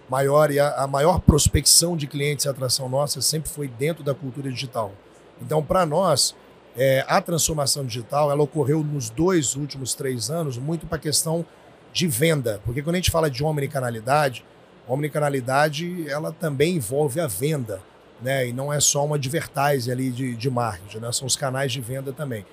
[0.08, 4.14] maior e a, a, maior prospecção de clientes e atração nossa sempre foi dentro da
[4.14, 4.92] cultura digital.
[5.40, 6.34] Então, para nós,
[6.76, 11.44] é, a transformação digital ela ocorreu nos dois últimos três anos muito para a questão
[11.92, 14.44] de venda, porque quando a gente fala de omnicanalidade,
[14.86, 17.80] omnicanalidade ela também envolve a venda,
[18.20, 18.48] né?
[18.48, 21.12] E não é só uma advertise ali de, de marketing, né?
[21.12, 22.44] São os canais de venda também.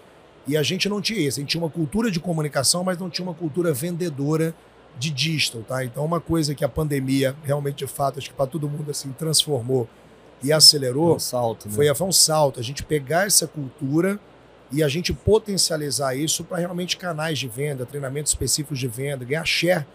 [0.48, 3.10] E a gente não tinha isso, a gente tinha uma cultura de comunicação, mas não
[3.10, 4.56] tinha uma cultura vendedora
[4.98, 5.86] de digital, tá?
[5.86, 9.12] Então uma coisa que a pandemia realmente de fato acho que para todo mundo assim
[9.12, 9.88] transformou
[10.44, 11.74] e acelerou, um salto, né?
[11.74, 14.20] foi, foi um salto, a gente pegar essa cultura
[14.72, 19.46] e a gente potencializar isso para realmente canais de venda, treinamentos específicos de venda, ganhar
[19.46, 19.86] share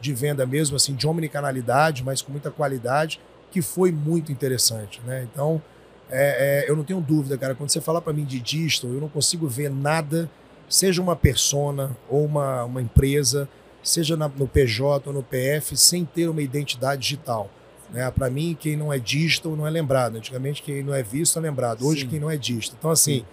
[0.00, 5.26] de venda mesmo, assim, de omnicanalidade, mas com muita qualidade, que foi muito interessante, né?
[5.32, 5.62] Então,
[6.10, 9.00] é, é, eu não tenho dúvida, cara, quando você fala para mim de digital, eu
[9.00, 10.30] não consigo ver nada,
[10.68, 13.48] seja uma persona ou uma, uma empresa,
[13.82, 17.50] seja na, no PJ ou no PF, sem ter uma identidade digital.
[17.92, 18.10] Né?
[18.10, 20.16] Para mim, quem não é digital não é lembrado.
[20.16, 21.86] Antigamente, quem não é visto é lembrado.
[21.86, 22.08] Hoje, Sim.
[22.08, 22.76] quem não é digital.
[22.78, 23.24] Então, assim,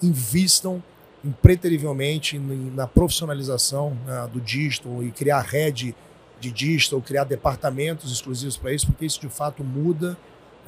[0.00, 0.08] Sim.
[0.08, 0.82] invistam
[1.24, 5.94] impreterivelmente na profissionalização né, do digital e criar rede
[6.40, 10.16] de digital, criar departamentos exclusivos para isso, porque isso de fato muda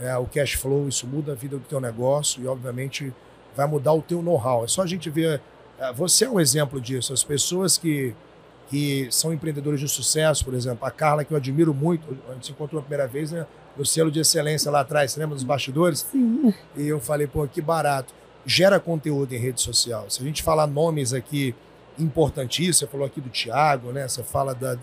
[0.00, 3.12] é, o cash flow, isso muda a vida do teu negócio e, obviamente,
[3.54, 4.64] vai mudar o teu know-how.
[4.64, 5.40] É só a gente ver.
[5.78, 7.12] É, você é um exemplo disso.
[7.12, 8.14] As pessoas que,
[8.68, 12.46] que são empreendedores de sucesso, por exemplo, a Carla, que eu admiro muito, a gente
[12.46, 15.44] se encontrou a primeira vez né, no selo de excelência lá atrás, você lembra dos
[15.44, 16.06] bastidores?
[16.10, 16.54] Sim.
[16.76, 18.14] E eu falei, pô, que barato.
[18.46, 20.08] Gera conteúdo em rede social.
[20.08, 21.54] Se a gente falar nomes aqui
[21.98, 24.08] importantíssimos, você falou aqui do Thiago, né?
[24.08, 24.78] Você fala da.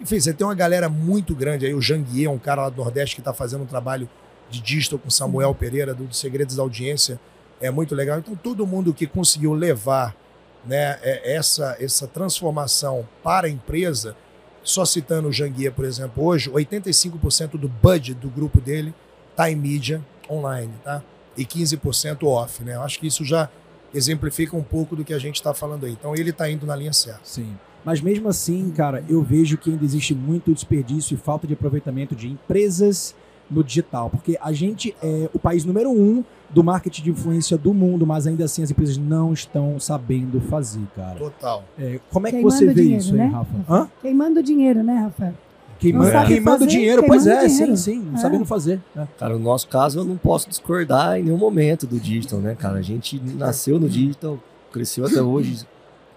[0.00, 1.74] Enfim, você tem uma galera muito grande aí.
[1.74, 4.08] O Janguier, um cara lá do Nordeste que está fazendo um trabalho
[4.50, 7.20] de digital com Samuel Pereira, do Segredos da Audiência,
[7.60, 8.18] é muito legal.
[8.18, 10.16] Então, todo mundo que conseguiu levar
[10.64, 14.16] né, é, essa, essa transformação para a empresa,
[14.62, 18.94] só citando o Janguia, por exemplo, hoje, 85% do budget do grupo dele
[19.30, 21.02] está em mídia online, tá?
[21.36, 22.74] E 15% off, né?
[22.74, 23.48] Eu acho que isso já
[23.94, 25.92] exemplifica um pouco do que a gente está falando aí.
[25.92, 27.20] Então, ele está indo na linha certa.
[27.24, 27.56] Sim.
[27.84, 32.14] Mas mesmo assim, cara, eu vejo que ainda existe muito desperdício e falta de aproveitamento
[32.14, 33.14] de empresas
[33.50, 37.72] no digital, porque a gente é o país número um do marketing de influência do
[37.72, 41.18] mundo, mas ainda assim as empresas não estão sabendo fazer, cara.
[41.18, 41.64] Total.
[41.78, 43.26] É, como é que você vê dinheiro, isso aí, né?
[43.26, 43.54] Rafa?
[43.68, 43.88] Hã?
[44.00, 45.34] Queimando dinheiro, né, Rafa?
[45.78, 47.76] Queimando, queimando dinheiro, pois é, dinheiro.
[47.76, 48.18] sim, sim, não é.
[48.18, 48.80] sabendo fazer.
[48.94, 49.06] É.
[49.18, 52.78] Cara, no nosso caso, eu não posso discordar em nenhum momento do digital, né, cara?
[52.78, 54.38] A gente nasceu no digital,
[54.70, 55.66] cresceu até hoje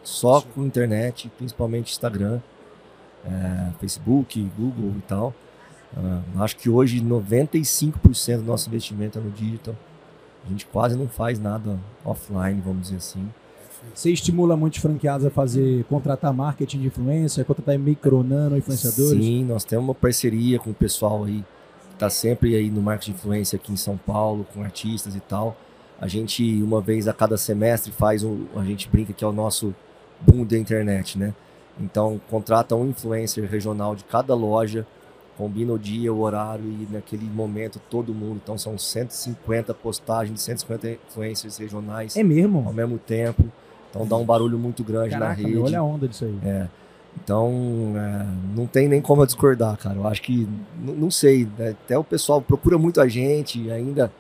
[0.04, 2.42] só com internet, principalmente Instagram,
[3.26, 5.34] é, Facebook, Google e tal.
[5.96, 9.76] Uh, acho que hoje 95% do nosso investimento é no digital.
[10.46, 13.30] A gente quase não faz nada offline, vamos dizer assim.
[13.94, 19.24] Você estimula muitos franqueados a fazer, contratar marketing de influência, contratar micro, nano influenciadores?
[19.24, 21.44] Sim, nós temos uma parceria com o pessoal aí
[21.90, 25.20] que está sempre aí no marketing de influência aqui em São Paulo, com artistas e
[25.20, 25.56] tal.
[26.00, 28.46] A gente, uma vez a cada semestre, faz um.
[28.56, 29.76] A gente brinca que é o nosso
[30.20, 31.34] boom da internet, né?
[31.80, 34.86] Então, contrata um influencer regional de cada loja
[35.38, 38.40] combina o dia, o horário e naquele momento todo mundo.
[38.44, 42.16] Então são 150 postagens de 150 influencers regionais.
[42.16, 42.64] É mesmo?
[42.66, 43.44] Ao mesmo tempo.
[43.90, 45.60] Então dá um barulho muito grande Caraca, na rede.
[45.60, 46.40] Olha a onda disso aí.
[46.44, 46.68] É.
[47.24, 49.96] Então, é, não tem nem como eu discordar, cara.
[49.96, 50.48] Eu acho que,
[50.80, 51.70] não sei, né?
[51.70, 54.12] até o pessoal procura muito a gente ainda.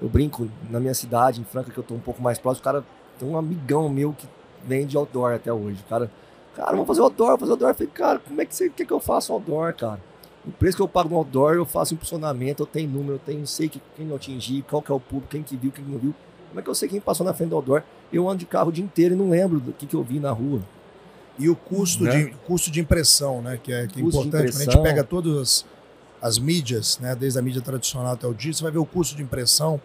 [0.00, 2.60] Eu brinco na minha cidade, em Franca, que eu tô um pouco mais próximo.
[2.60, 2.84] O cara
[3.18, 4.26] tem um amigão meu que
[4.66, 5.80] vende outdoor até hoje.
[5.86, 6.10] O cara,
[6.54, 7.70] cara, vamos fazer outdoor, vamos fazer outdoor.
[7.70, 10.00] Eu falei, cara, como é que você quer que eu faça outdoor, cara?
[10.46, 13.46] O preço que eu pago no outdoor, eu faço impulsionamento, eu tenho número, eu tenho,
[13.46, 15.98] sei que, quem eu atingi, qual que é o público, quem que viu, quem não
[15.98, 16.14] viu.
[16.48, 17.82] Como é que eu sei quem passou na frente do outdoor?
[18.12, 20.18] Eu ando de carro o dia inteiro e não lembro do que, que eu vi
[20.18, 20.60] na rua.
[21.38, 22.24] E o custo, né?
[22.24, 23.58] de, custo de impressão, né?
[23.62, 24.52] Que é, que é importante.
[24.52, 25.66] Quando a gente pega todas as,
[26.20, 27.14] as, mídias, né?
[27.14, 29.80] Desde a mídia tradicional até o digital, você vai ver o custo de impressão.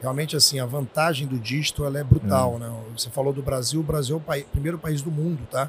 [0.00, 2.58] Realmente, assim, a vantagem do digital ela é brutal, é.
[2.60, 2.72] né?
[2.96, 5.68] Você falou do Brasil, o Brasil é o primeiro país do mundo, tá?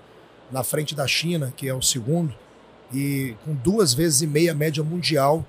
[0.51, 2.33] Na frente da China, que é o segundo
[2.93, 5.45] e com duas vezes e meia média mundial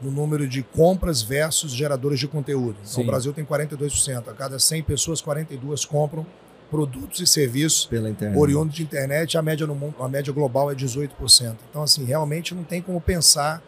[0.00, 2.76] no número de compras versus geradores de conteúdo.
[2.80, 3.02] Então, Sim.
[3.02, 4.28] o Brasil tem 42%.
[4.28, 6.26] A cada 100 pessoas, 42 compram
[6.70, 7.88] produtos e serviços
[8.36, 9.36] oriundos de internet.
[9.36, 11.56] A média, no mundo, a média global é 18%.
[11.68, 13.62] Então, assim, realmente não tem como pensar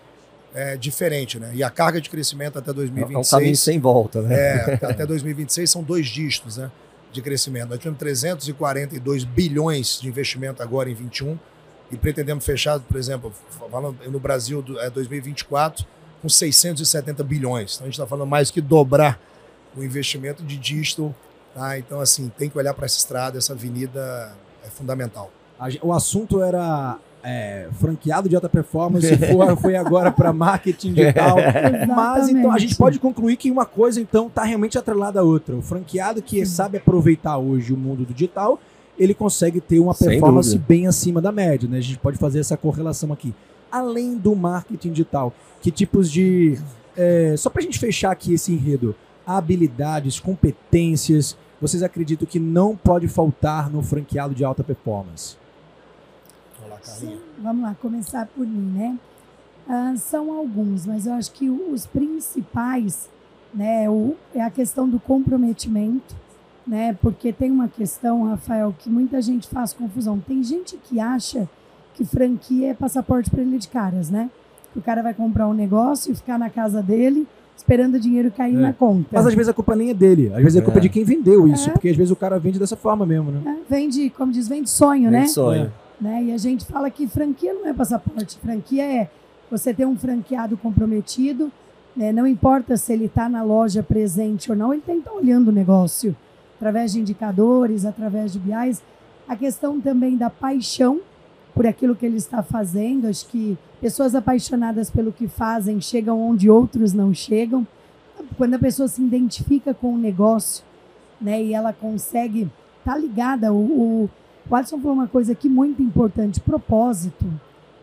[0.55, 1.51] é, diferente, né?
[1.55, 3.33] E a carga de crescimento até 2026...
[3.33, 4.35] É um caminho sem volta, né?
[4.35, 6.71] É, até 2026 são dois dígitos, né?
[7.13, 7.71] De crescimento.
[7.71, 11.39] Nós tivemos 342 bilhões de investimento agora em 21
[11.93, 13.33] e pretendemos fechar, por exemplo,
[13.71, 15.85] falando no Brasil é 2024,
[16.23, 17.75] com 670 bilhões.
[17.75, 19.21] Então a gente está falando mais que dobrar
[19.77, 21.15] o investimento de digital.
[21.55, 21.79] Tá?
[21.79, 24.33] Então, assim, tem que olhar para essa estrada, essa avenida
[24.65, 25.31] é fundamental.
[25.83, 31.37] O assunto era é, franqueado de alta performance, foi, foi agora para marketing digital.
[31.95, 35.55] Mas então a gente pode concluir que uma coisa então está realmente atrelada à outra.
[35.55, 38.59] O franqueado que sabe aproveitar hoje o mundo do digital,
[38.99, 41.69] ele consegue ter uma performance bem acima da média.
[41.69, 41.79] Né?
[41.79, 43.35] A gente pode fazer essa correlação aqui.
[43.71, 46.59] Além do marketing digital, que tipos de.
[46.97, 48.95] É, só para a gente fechar aqui esse enredo,
[49.27, 55.37] habilidades, competências, vocês acreditam que não pode faltar no franqueado de alta performance?
[56.83, 58.99] Sim, vamos lá, começar por mim, né?
[59.69, 63.09] Ah, são alguns, mas eu acho que os principais
[63.55, 66.17] né, o, é a questão do comprometimento,
[66.67, 66.97] né?
[67.01, 70.19] Porque tem uma questão, Rafael, que muita gente faz confusão.
[70.19, 71.49] Tem gente que acha
[71.95, 74.31] que franquia é passaporte para ele de caras, né?
[74.73, 78.31] Que o cara vai comprar um negócio e ficar na casa dele esperando o dinheiro
[78.31, 78.61] cair é.
[78.61, 79.09] na conta.
[79.13, 80.89] Mas às vezes a culpa nem é dele, às vezes é, a culpa é de
[80.89, 81.73] quem vendeu isso, é.
[81.73, 83.41] porque às vezes o cara vende dessa forma mesmo, né?
[83.47, 85.27] É, vende, como diz, vende sonho, vende né?
[85.27, 85.73] sonho.
[86.01, 86.03] É.
[86.03, 86.25] Né?
[86.25, 89.11] E a gente fala que franquia não é passaporte, franquia é
[89.51, 91.53] você ter um franqueado comprometido,
[91.95, 92.11] né?
[92.11, 95.17] não importa se ele está na loja presente ou não, ele tem que estar tá
[95.17, 96.17] olhando o negócio
[96.63, 98.81] através de indicadores, através de BIs.
[99.27, 101.01] A questão também da paixão
[101.53, 103.09] por aquilo que ele está fazendo.
[103.09, 107.67] Acho que pessoas apaixonadas pelo que fazem chegam onde outros não chegam.
[108.37, 110.65] Quando a pessoa se identifica com o negócio,
[111.21, 112.43] né, e ela consegue
[112.79, 114.11] estar tá ligada, o, o
[114.45, 117.27] o falou uma coisa aqui muito importante: propósito.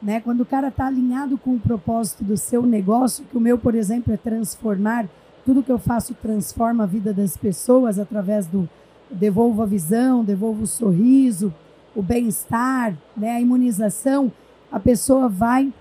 [0.01, 0.21] Né?
[0.21, 3.75] Quando o cara está alinhado com o propósito do seu negócio, que o meu, por
[3.75, 5.05] exemplo, é transformar,
[5.49, 8.69] tudo que eu faço transforma a vida das pessoas através do
[9.09, 11.51] devolvo a visão, devolvo o sorriso,
[11.95, 13.31] o bem-estar, né?
[13.31, 14.31] a imunização,
[14.71, 15.73] a pessoa vai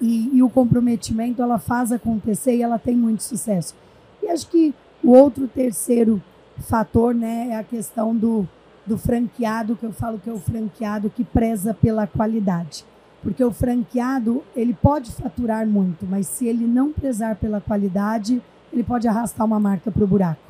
[0.00, 3.74] e, e, o comprometimento ela faz acontecer e ela tem muito sucesso.
[4.22, 6.22] E acho que o outro terceiro
[6.60, 8.48] fator né, é a questão do
[8.86, 12.82] do franqueado, que eu falo que é o franqueado que preza pela qualidade.
[13.22, 18.40] Porque o franqueado, ele pode faturar muito, mas se ele não prezar pela qualidade,
[18.76, 20.40] ele pode arrastar uma marca para o buraco.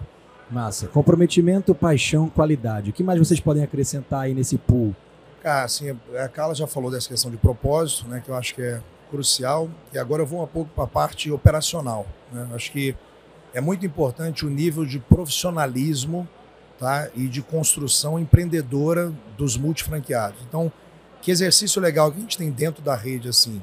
[0.50, 0.86] Massa.
[0.88, 2.90] Comprometimento, paixão, qualidade.
[2.90, 4.94] O que mais vocês podem acrescentar aí nesse pool?
[5.42, 8.62] Cara, assim, a Carla já falou dessa questão de propósito, né, que eu acho que
[8.62, 9.68] é crucial.
[9.92, 12.06] E agora eu vou um pouco para a parte operacional.
[12.32, 12.48] Né?
[12.54, 12.96] Acho que
[13.54, 16.28] é muito importante o nível de profissionalismo
[16.78, 17.08] tá?
[17.14, 20.40] e de construção empreendedora dos multifranqueados.
[20.48, 20.70] Então,
[21.22, 23.62] que exercício legal que a gente tem dentro da rede assim.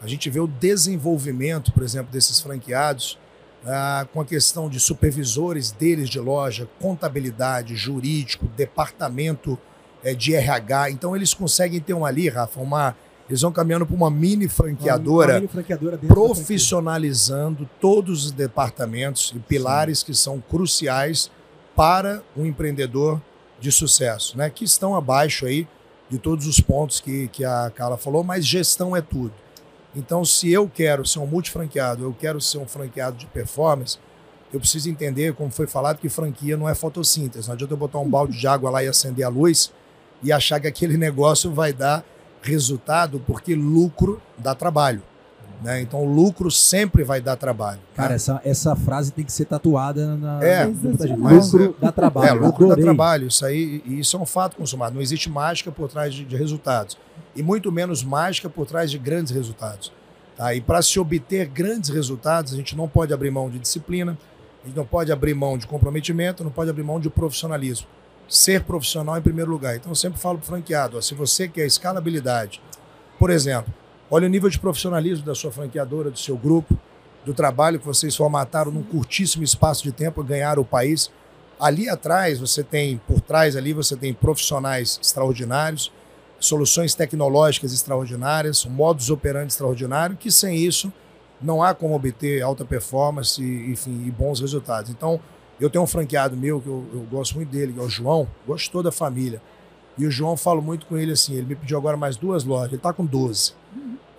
[0.00, 3.18] A gente vê o desenvolvimento, por exemplo, desses franqueados
[3.68, 9.58] ah, com a questão de supervisores deles de loja, contabilidade, jurídico, departamento
[10.02, 10.90] eh, de RH.
[10.90, 12.96] Então eles conseguem ter uma ali, Rafa, uma
[13.28, 19.38] eles vão caminhando para uma mini franqueadora, uma mini franqueadora profissionalizando todos os departamentos e
[19.38, 20.06] pilares Sim.
[20.06, 21.30] que são cruciais
[21.76, 23.20] para um empreendedor
[23.60, 24.48] de sucesso, né?
[24.48, 25.68] Que estão abaixo aí
[26.08, 29.34] de todos os pontos que, que a Carla falou, mas gestão é tudo.
[29.98, 33.98] Então, se eu quero ser um multifranqueado, eu quero ser um franqueado de performance,
[34.52, 37.48] eu preciso entender, como foi falado, que franquia não é fotossíntese.
[37.48, 39.72] Não adianta eu botar um balde de água lá e acender a luz
[40.22, 42.04] e achar que aquele negócio vai dar
[42.40, 45.02] resultado, porque lucro dá trabalho.
[45.62, 45.80] Né?
[45.80, 47.80] Então, o lucro sempre vai dar trabalho.
[47.94, 48.14] Cara, né?
[48.14, 50.42] essa, essa frase tem que ser tatuada na.
[50.42, 50.66] É,
[51.18, 52.28] mas, lucro dá trabalho.
[52.28, 53.26] É, lucro dá trabalho.
[53.26, 54.94] Isso aí isso é um fato consumado.
[54.94, 56.96] Não existe mágica por trás de, de resultados.
[57.34, 59.92] E muito menos mágica por trás de grandes resultados.
[60.36, 60.54] Tá?
[60.54, 64.16] E para se obter grandes resultados, a gente não pode abrir mão de disciplina,
[64.62, 67.88] a gente não pode abrir mão de comprometimento, não pode abrir mão de profissionalismo.
[68.28, 69.74] Ser profissional em primeiro lugar.
[69.74, 72.60] Então, eu sempre falo para o franqueado: ó, se você quer escalabilidade,
[73.18, 73.74] por exemplo,
[74.10, 76.78] Olha o nível de profissionalismo da sua franqueadora, do seu grupo,
[77.26, 81.10] do trabalho que vocês formataram num curtíssimo espaço de tempo, ganharam o país.
[81.60, 85.92] Ali atrás, você tem, por trás ali, você tem profissionais extraordinários,
[86.40, 90.90] soluções tecnológicas extraordinárias, um modus operandi extraordinário, que sem isso
[91.38, 94.90] não há como obter alta performance e, enfim, e bons resultados.
[94.90, 95.20] Então,
[95.60, 98.26] eu tenho um franqueado meu, que eu, eu gosto muito dele, que é o João,
[98.46, 99.42] gosto de toda a família.
[99.98, 102.68] E o João, falo muito com ele assim, ele me pediu agora mais duas lojas,
[102.68, 103.52] ele está com 12.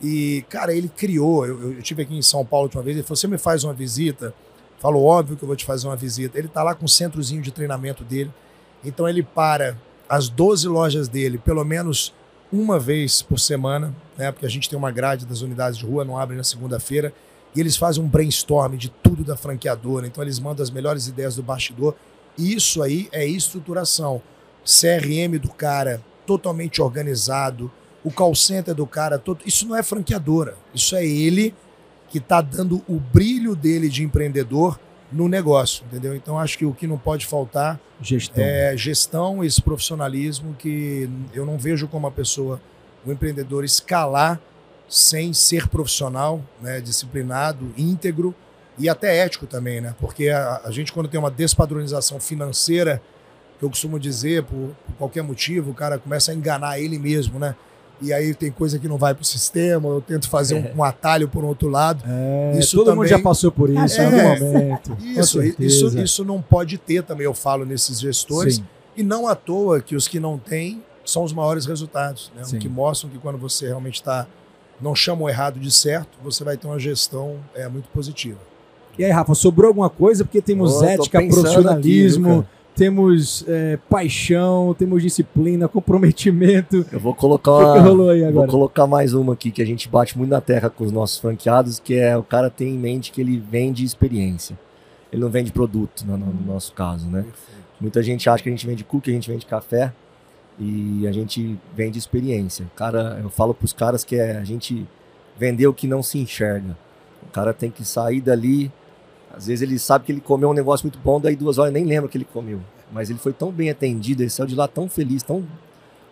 [0.02, 1.46] E, cara, ele criou.
[1.46, 2.98] Eu, eu tive aqui em São Paulo uma vez.
[2.98, 4.34] Ele falou: Você me faz uma visita?
[4.80, 6.38] Falou: Óbvio que eu vou te fazer uma visita.
[6.38, 8.32] Ele tá lá com o centrozinho de treinamento dele.
[8.84, 9.78] Então, ele para
[10.08, 12.14] as 12 lojas dele, pelo menos
[12.52, 14.32] uma vez por semana, né?
[14.32, 17.14] Porque a gente tem uma grade das unidades de rua, não abre na segunda-feira.
[17.56, 20.08] E eles fazem um brainstorm de tudo da franqueadora.
[20.08, 21.96] Então, eles mandam as melhores ideias do bastidor.
[22.38, 24.22] Isso aí é estruturação.
[24.64, 27.72] CRM do cara totalmente organizado,
[28.04, 29.42] o call center do cara todo.
[29.46, 30.56] Isso não é franqueadora.
[30.74, 31.54] Isso é ele
[32.10, 34.80] que está dando o brilho dele de empreendedor
[35.12, 36.16] no negócio, entendeu?
[36.16, 38.44] Então acho que o que não pode faltar Gestão.
[38.44, 42.62] é gestão, esse profissionalismo que eu não vejo como a pessoa,
[43.06, 44.40] o empreendedor escalar
[44.88, 48.34] sem ser profissional, né, disciplinado, íntegro
[48.78, 49.94] e até ético também, né?
[50.00, 53.02] Porque a, a gente quando tem uma despadronização financeira,
[53.60, 57.38] que eu costumo dizer por, por qualquer motivo, o cara começa a enganar ele mesmo,
[57.38, 57.56] né?
[58.02, 60.84] E aí tem coisa que não vai para o sistema, eu tento fazer um, um
[60.84, 62.04] atalho por um outro lado.
[62.08, 64.98] É, Isso todo mundo também- já passou por isso em É, algum momento.
[65.02, 68.56] Isso, isso, isso não pode ter também, eu falo nesses gestores.
[68.56, 68.66] Sim.
[68.96, 72.44] E não à toa que os que não têm são os maiores resultados, né?
[72.60, 74.26] Que mostram que quando você realmente está,
[74.82, 78.38] não chama o errado de certo, você vai ter uma gestão é, muito positiva.
[78.98, 80.24] E aí, Rafa, sobrou alguma coisa?
[80.26, 82.48] Porque temos tô ética, profissionalismo, aqui,
[82.80, 86.86] temos é, paixão, temos disciplina, comprometimento.
[86.90, 90.18] Eu vou colocar uma, rolou aí Vou colocar mais uma aqui que a gente bate
[90.18, 93.20] muito na terra com os nossos franqueados, que é o cara tem em mente que
[93.20, 94.58] ele vende experiência.
[95.12, 97.26] Ele não vende produto, no, no nosso caso, né?
[97.82, 99.92] Muita gente acha que a gente vende cookie, a gente vende café
[100.58, 102.66] e a gente vende experiência.
[102.78, 104.88] Cara, eu falo pros caras que é a gente
[105.38, 106.78] vender o que não se enxerga.
[107.24, 108.72] O cara tem que sair dali.
[109.34, 111.86] Às vezes ele sabe que ele comeu um negócio muito bom, daí duas horas nem
[111.86, 112.60] lembra o que ele comeu.
[112.92, 115.46] Mas ele foi tão bem atendido, ele saiu de lá tão feliz, tão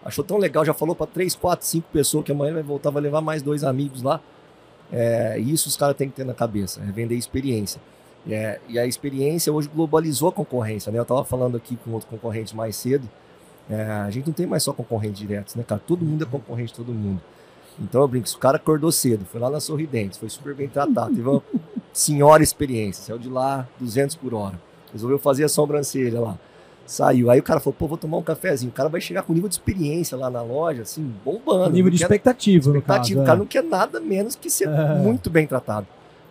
[0.05, 3.01] achou tão legal, já falou para três, quatro, cinco pessoas que amanhã vai voltar, vai
[3.01, 4.22] levar mais dois amigos lá.
[4.91, 7.82] É, isso os caras têm que ter na cabeça, é vender experiência.
[8.30, 10.99] É, e a experiência hoje globalizou a concorrência, né?
[10.99, 13.09] Eu tava falando aqui com outro concorrente mais cedo.
[13.70, 15.82] é, a gente não tem mais só concorrentes diretos, né, cara?
[15.86, 17.22] Todo mundo é concorrente de todo mundo.
[17.80, 20.68] Então eu brinco, se o cara acordou cedo, foi lá na Sorridentes, foi super bem
[20.68, 21.43] tratado, teve uma
[21.94, 24.60] senhora experiência, saiu de lá 200 por hora,
[24.92, 26.38] resolveu fazer a sobrancelha lá,
[26.86, 27.30] saiu.
[27.30, 28.70] Aí o cara falou, pô, vou tomar um cafezinho.
[28.70, 31.72] O cara vai chegar com nível de experiência lá na loja, assim, bombando.
[31.72, 33.20] nível de Não quer- expectativa, no expectativa.
[33.20, 33.24] caso.
[33.24, 33.40] O cara é.
[33.40, 34.96] não quer nada menos que ser É.
[34.96, 35.86] muito bem tratado.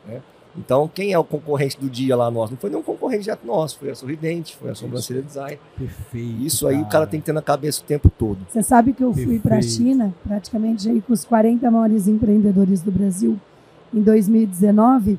[0.08, 0.22] né?
[0.58, 2.52] Então, quem é o concorrente do dia lá nosso?
[2.52, 5.58] Não foi nenhum concorrente direto nosso, foi a Sorridente, foi a Sobrancelha Design.
[5.76, 6.42] Perfeito.
[6.42, 8.38] Isso aí o cara tem que ter na cabeça o tempo todo.
[8.48, 9.76] Você sabe que eu fui para a Perfeito.
[9.82, 13.38] China, praticamente aí com os 40 maiores empreendedores do Brasil
[13.92, 15.18] em 2019,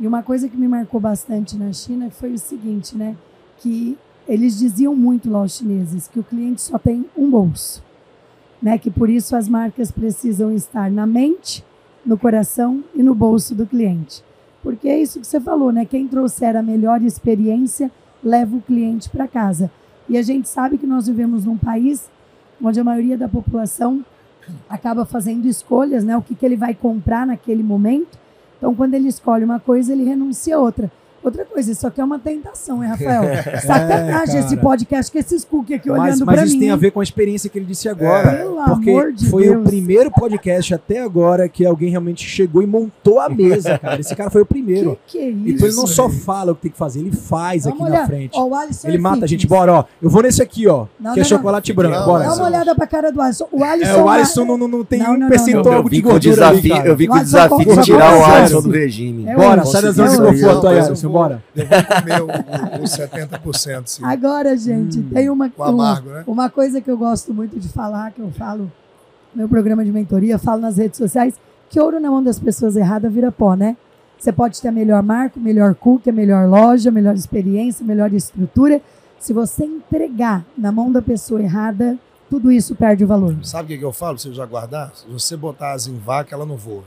[0.00, 3.16] e uma coisa que me marcou bastante na China foi o seguinte, né,
[3.58, 7.82] que eles diziam muito lá os chineses que o cliente só tem um bolso,
[8.62, 11.64] né, que por isso as marcas precisam estar na mente,
[12.04, 14.22] no coração e no bolso do cliente.
[14.62, 15.84] Porque é isso que você falou, né?
[15.84, 17.90] Quem trouxer a melhor experiência
[18.22, 19.70] leva o cliente para casa.
[20.08, 22.10] E a gente sabe que nós vivemos num país
[22.62, 24.04] onde a maioria da população
[24.68, 26.16] acaba fazendo escolhas, né?
[26.16, 28.18] O que, que ele vai comprar naquele momento.
[28.58, 30.90] Então, quando ele escolhe uma coisa, ele renuncia a outra.
[31.28, 33.22] Outra coisa, isso aqui é uma tentação, hein, Rafael?
[33.60, 36.60] Sacanagem É, esse podcast com esses cookies aqui Mas, olhando mas para isso mim.
[36.60, 38.30] tem a ver com a experiência que ele disse agora.
[38.32, 39.60] Pelo Porque amor de foi Deus.
[39.60, 44.00] o primeiro podcast até agora que alguém realmente chegou e montou a mesa, cara.
[44.00, 44.98] Esse cara foi o primeiro.
[45.06, 45.48] Que que é isso?
[45.50, 47.88] Então ele não só fala o que tem que fazer, ele faz uma aqui na
[47.88, 48.06] olhada.
[48.06, 48.30] frente.
[48.34, 49.46] Ó, o Alisson Ele é mata a gente.
[49.46, 49.84] Bora, ó.
[50.00, 50.86] Eu vou nesse aqui, ó.
[50.98, 51.76] Não, que é não, chocolate não.
[51.76, 51.98] branco.
[51.98, 52.22] Não, Bora.
[52.24, 53.48] Dá mas- uma olhada pra cara do Alisson.
[53.52, 56.08] O Alisson, É, o Alisson não, não, não tem Não, um percentual de vi com
[56.08, 56.52] o gordura
[56.86, 59.26] eu vi com o Mas desafio de tirar o Alisson do regime.
[59.28, 60.08] É Bora, sai da Consegui.
[60.08, 61.08] zona de É conforto aí, Mas Alisson.
[61.18, 61.42] Bora.
[61.54, 64.04] Eu vou comer os 70%, sim.
[64.04, 65.10] Agora, gente, Hum.
[65.12, 66.24] tem uma, O amargo, né?
[66.26, 68.70] uma coisa que eu gosto muito de falar, que eu falo
[69.34, 71.34] no meu programa de mentoria, falo nas redes sociais,
[71.70, 73.76] que ouro na mão das pessoas erradas vira pó, né?
[74.18, 77.84] Você pode ter a melhor marca, o melhor cookie, a melhor loja, a melhor experiência,
[77.84, 78.80] a melhor estrutura.
[79.18, 81.96] Se você entregar na mão da pessoa errada,
[82.28, 83.36] tudo isso perde o valor.
[83.42, 84.18] Sabe o que, eu falo?
[84.18, 84.90] Você já guardar?
[84.94, 86.82] Se você botar asa em vaca, ela não voa.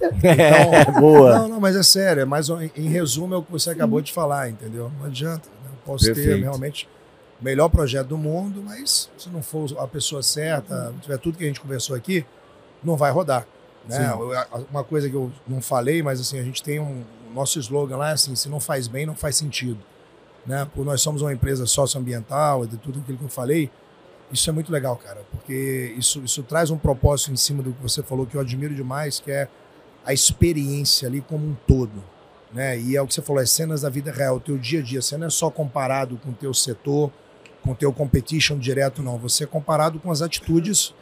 [0.00, 1.38] Eita, É, boa.
[1.38, 2.20] Não, não, mas é sério.
[2.22, 4.90] É mais, um- em, resumo, é o que você acabou de falar, entendeu?
[4.98, 5.48] Não adianta.
[5.64, 5.70] né?
[5.72, 6.42] Eu posso ter Perfeito.
[6.42, 6.88] realmente
[7.40, 11.38] o melhor projeto do mundo, mas se não for a pessoa certa, não tiver tudo
[11.38, 12.24] que a gente conversou aqui,
[12.82, 13.46] não vai rodar.
[13.88, 14.10] Né?
[14.12, 17.02] Eu- Uma coisa que eu não falei, mas assim, a gente tem um.
[17.30, 19.78] O nosso slogan lá é assim: se não faz bem, não faz sentido.
[20.46, 20.66] Né?
[20.74, 23.70] Por nós somos uma empresa socioambiental de tudo aquilo que eu falei.
[24.32, 27.80] Isso é muito legal, cara, porque isso, isso traz um propósito em cima do que
[27.82, 29.46] você falou que eu admiro demais, que é
[30.06, 32.02] a experiência ali como um todo.
[32.52, 32.78] Né?
[32.78, 34.82] E é o que você falou, as cenas da vida real, o teu dia a
[34.82, 35.02] dia.
[35.02, 37.10] Você não é só comparado com o teu setor,
[37.62, 39.18] com o teu competition direto, não.
[39.18, 40.94] Você é comparado com as atitudes,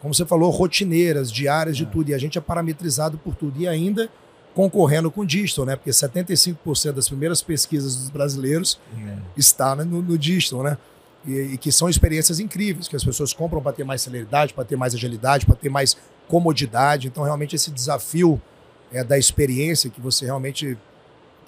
[0.00, 2.10] como você falou, rotineiras, diárias de tudo.
[2.10, 3.60] E a gente é parametrizado por tudo.
[3.60, 4.08] E ainda
[4.54, 5.76] concorrendo com o digital, né?
[5.76, 8.78] Porque 75% das primeiras pesquisas dos brasileiros
[9.36, 10.78] está né, no, no digital, né?
[11.26, 14.64] E, e que são experiências incríveis, que as pessoas compram para ter mais celeridade, para
[14.64, 15.96] ter mais agilidade, para ter mais
[16.28, 17.08] comodidade.
[17.08, 18.40] Então, realmente, esse desafio
[18.92, 20.76] é, da experiência, que você realmente.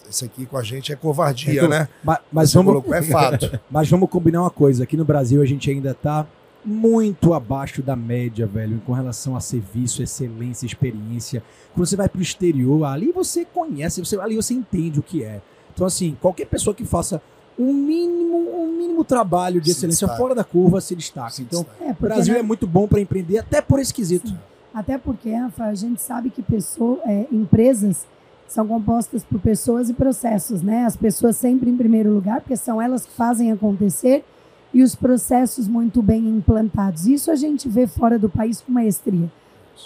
[0.09, 1.89] Isso aqui com a gente é covardia, Então, né?
[2.03, 3.59] Ma- Mas Você vamos, colocou, é fato.
[3.71, 4.85] mas vamos combinar uma coisa.
[4.85, 6.27] Aqui no Brasil a gente ainda tá
[6.63, 11.43] muito abaixo da média, velho, com relação a serviço, excelência, experiência.
[11.75, 15.41] Quando você vai pro exterior, ali você conhece, você, ali você entende o que é.
[15.73, 17.21] Então, assim, qualquer pessoa que faça
[17.59, 20.23] um mínimo, um mínimo trabalho de Se excelência destaca.
[20.23, 21.31] fora da curva se destaca.
[21.31, 21.85] Se então, destaca.
[21.85, 24.33] É, o Brasil né, é muito bom para empreender, até por esse quesito.
[24.75, 28.05] Até porque, Rafa, a gente sabe que pessoa, é, empresas
[28.49, 30.85] são compostas por pessoas e processos, né?
[30.85, 34.25] As pessoas sempre em primeiro lugar, porque são elas que fazem acontecer
[34.73, 37.07] e os processos muito bem implantados.
[37.07, 39.31] Isso a gente vê fora do país com maestria.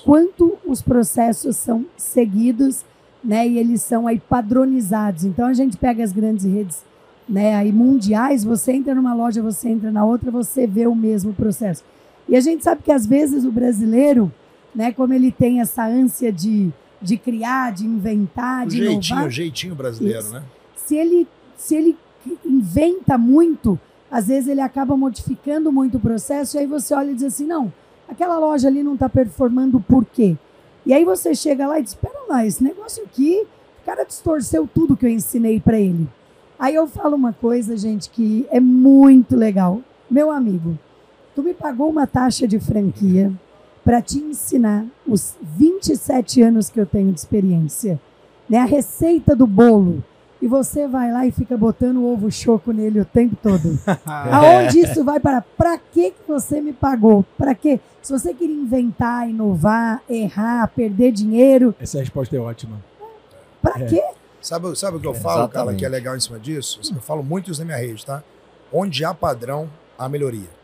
[0.04, 2.82] Quanto os processos são seguidos,
[3.22, 3.46] né?
[3.46, 5.24] E eles são aí padronizados.
[5.24, 6.82] Então a gente pega as grandes redes,
[7.28, 7.54] né?
[7.54, 11.84] Aí mundiais, você entra numa loja, você entra na outra, você vê o mesmo processo.
[12.26, 14.32] E a gente sabe que às vezes o brasileiro
[14.74, 14.92] né?
[14.92, 19.30] Como ele tem essa ânsia de, de criar, de inventar, O de jeitinho, inovar, o
[19.30, 20.32] jeitinho brasileiro, Isso.
[20.32, 20.42] né?
[20.88, 21.98] se ele, se ele
[22.46, 23.78] inventa muito,
[24.10, 27.46] às vezes ele acaba modificando muito o processo, e aí você olha e diz assim,
[27.46, 27.70] não,
[28.08, 30.34] aquela loja ali não está performando por quê?
[30.86, 33.46] E aí você chega lá e diz, espera lá, esse negócio aqui,
[33.82, 36.08] o cara distorceu tudo que eu ensinei para ele.
[36.58, 39.82] Aí eu falo uma coisa, gente, que é muito legal.
[40.10, 40.78] Meu amigo,
[41.34, 43.30] tu me pagou uma taxa de franquia
[43.88, 47.98] para te ensinar os 27 anos que eu tenho de experiência,
[48.46, 48.58] né?
[48.58, 50.04] A receita do bolo.
[50.42, 53.78] E você vai lá e fica botando ovo choco nele o tempo todo.
[54.04, 55.40] Aonde isso vai para?
[55.40, 57.24] Para que que você me pagou?
[57.38, 57.80] Para quê?
[58.02, 62.76] Se você queria inventar, inovar, errar, perder dinheiro, Essa resposta é ótima.
[63.62, 63.86] para É.
[63.86, 64.04] quê?
[64.42, 65.78] Sabe, sabe o que eu É, falo, cara, exatamente.
[65.78, 66.78] que é legal em cima disso?
[66.94, 68.22] Eu falo muito isso na minha rede, tá?
[68.70, 69.66] Onde há padrão,
[69.98, 70.57] há melhoria.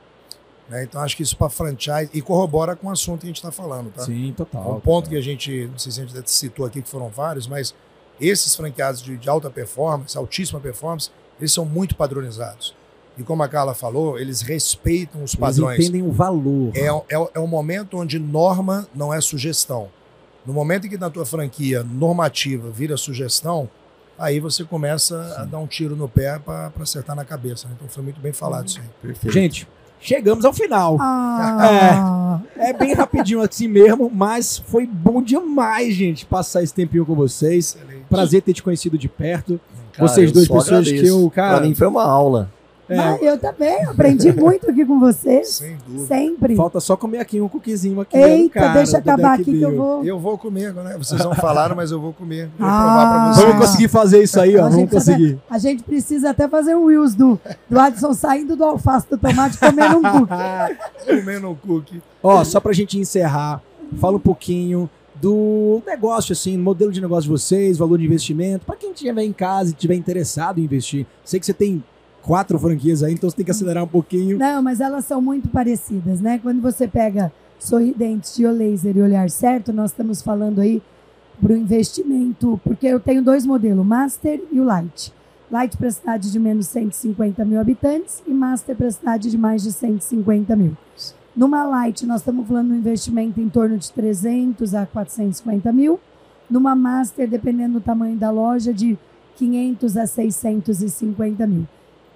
[0.68, 0.84] Né?
[0.84, 3.52] Então acho que isso para franchise e corrobora com o assunto que a gente está
[3.52, 4.02] falando, tá?
[4.02, 4.76] Sim, total.
[4.76, 7.46] Um ponto que a gente, não sei se a gente citou aqui, que foram vários,
[7.46, 7.74] mas
[8.20, 12.74] esses franqueados de, de alta performance, altíssima performance, eles são muito padronizados.
[13.18, 15.78] E como a Carla falou, eles respeitam os Eles padrões.
[15.78, 16.72] entendem o valor.
[16.74, 19.88] É, é, é um momento onde norma não é sugestão.
[20.44, 23.68] No momento em que na tua franquia normativa vira sugestão,
[24.18, 27.68] aí você começa a dar um tiro no pé para acertar na cabeça.
[27.68, 27.74] né?
[27.76, 28.86] Então foi muito bem falado isso aí.
[29.00, 29.32] Perfeito.
[29.32, 29.68] Gente,
[30.06, 30.96] chegamos ao final.
[31.00, 37.14] Ah, É bem rapidinho assim mesmo, mas foi bom demais, gente, passar esse tempinho com
[37.14, 37.76] vocês.
[37.76, 38.04] Excelente.
[38.08, 39.60] Prazer ter te conhecido de perto.
[39.92, 41.06] Cara, vocês dois pessoas que agradeço.
[41.24, 42.50] eu, cara- Pra mim foi uma aula.
[42.88, 45.48] É, mas eu também aprendi muito aqui com vocês.
[45.54, 46.06] Sem dúvida.
[46.06, 46.54] Sempre.
[46.56, 48.16] falta só comer aqui um cookiezinho aqui.
[48.16, 50.04] Eita, cara, deixa acabar aqui que eu vou.
[50.04, 50.96] Eu vou comer, né?
[50.98, 52.50] Vocês não falaram, mas eu vou comer.
[52.58, 52.82] Vou Ah.
[52.82, 53.46] provar para vocês.
[53.46, 54.66] Vamos conseguir fazer isso aí, ó.
[54.66, 55.38] A Vamos conseguir.
[55.48, 57.38] A gente precisa até fazer um Reels do,
[57.70, 60.34] do Adson saindo do alface do tomate comendo um cookie.
[61.06, 62.02] Comendo um cookie.
[62.22, 63.60] Ó, só pra gente encerrar,
[64.00, 68.76] fala um pouquinho do negócio, assim, modelo de negócio de vocês, valor de investimento, pra
[68.76, 71.06] quem estiver em casa e estiver interessado em investir.
[71.24, 71.82] Sei que você tem
[72.24, 74.38] quatro franquias aí, então você tem que acelerar um pouquinho.
[74.38, 76.40] Não, mas elas são muito parecidas, né?
[76.42, 80.82] Quando você pega Sorridentes, Dio Laser e Olhar Certo, nós estamos falando aí
[81.40, 85.12] para o investimento, porque eu tenho dois modelos, Master e o Light.
[85.50, 89.72] Light para cidade de menos 150 mil habitantes e Master para cidade de mais de
[89.72, 90.76] 150 mil.
[91.36, 96.00] Numa Light, nós estamos falando de um investimento em torno de 300 a 450 mil.
[96.48, 98.98] Numa Master, dependendo do tamanho da loja, de
[99.36, 101.66] 500 a 650 mil.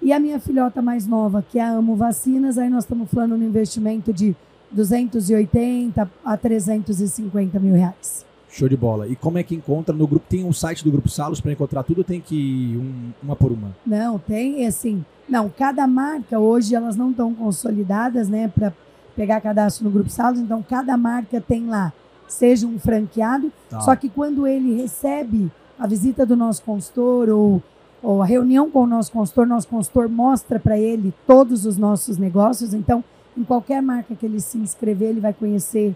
[0.01, 3.37] E a minha filhota mais nova, que é a Amo Vacinas, aí nós estamos falando
[3.37, 4.35] no investimento de
[4.71, 8.25] 280 a 350 mil reais.
[8.51, 9.07] Show de bola.
[9.07, 10.25] E como é que encontra no grupo?
[10.27, 13.35] Tem um site do Grupo Salos pra encontrar tudo ou tem que ir um- uma
[13.35, 13.75] por uma?
[13.85, 15.05] Não, tem assim.
[15.27, 18.73] Não, cada marca hoje elas não estão consolidadas, né, para
[19.15, 21.93] pegar cadastro no Grupo Salos, então cada marca tem lá,
[22.27, 23.81] seja um franqueado, Tá.
[23.81, 27.61] Só que quando ele recebe a visita do nosso consultor ou,
[28.01, 32.17] ou a reunião com o nosso consultor, nosso consultor mostra para ele todos os nossos
[32.17, 32.73] negócios.
[32.73, 33.03] Então,
[33.37, 35.95] em qualquer marca que ele se inscrever, ele vai conhecer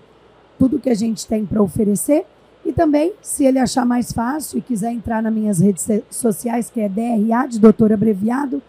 [0.60, 2.26] tudo que a gente tem para oferecer.
[2.66, 6.80] E também, se ele achar mais fácil e quiser entrar nas minhas redes sociais, que
[6.80, 8.62] é DRA, de doutor abreviado,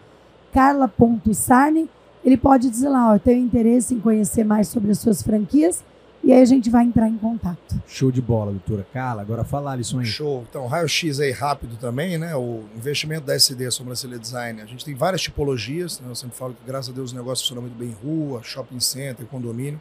[0.51, 1.89] carla.sarne,
[2.23, 5.83] ele pode dizer lá, ó, tenho interesse em conhecer mais sobre as suas franquias,
[6.25, 7.79] e aí a gente vai entrar em contato.
[7.85, 9.21] Show de bola, doutora Carla.
[9.21, 10.07] Agora fala a lição aí.
[10.07, 10.43] Show.
[10.49, 12.35] Então, raio-x aí rápido também, né?
[12.35, 14.59] O investimento da SD, Sobrancelha Design.
[14.59, 16.09] A gente tem várias tipologias, né?
[16.09, 18.79] Eu sempre falo que, graças a Deus, o negócio funciona muito bem em rua, shopping
[18.79, 19.79] center, condomínio.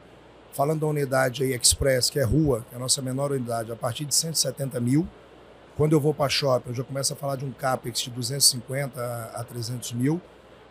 [0.53, 3.77] Falando da unidade aí Express, que é rua, que é a nossa menor unidade, a
[3.77, 5.09] partir de 170 mil.
[5.79, 9.01] Quando eu vou para shopping, eu já começo a falar de um CAPEX de 250
[9.01, 10.21] a, a 300 mil.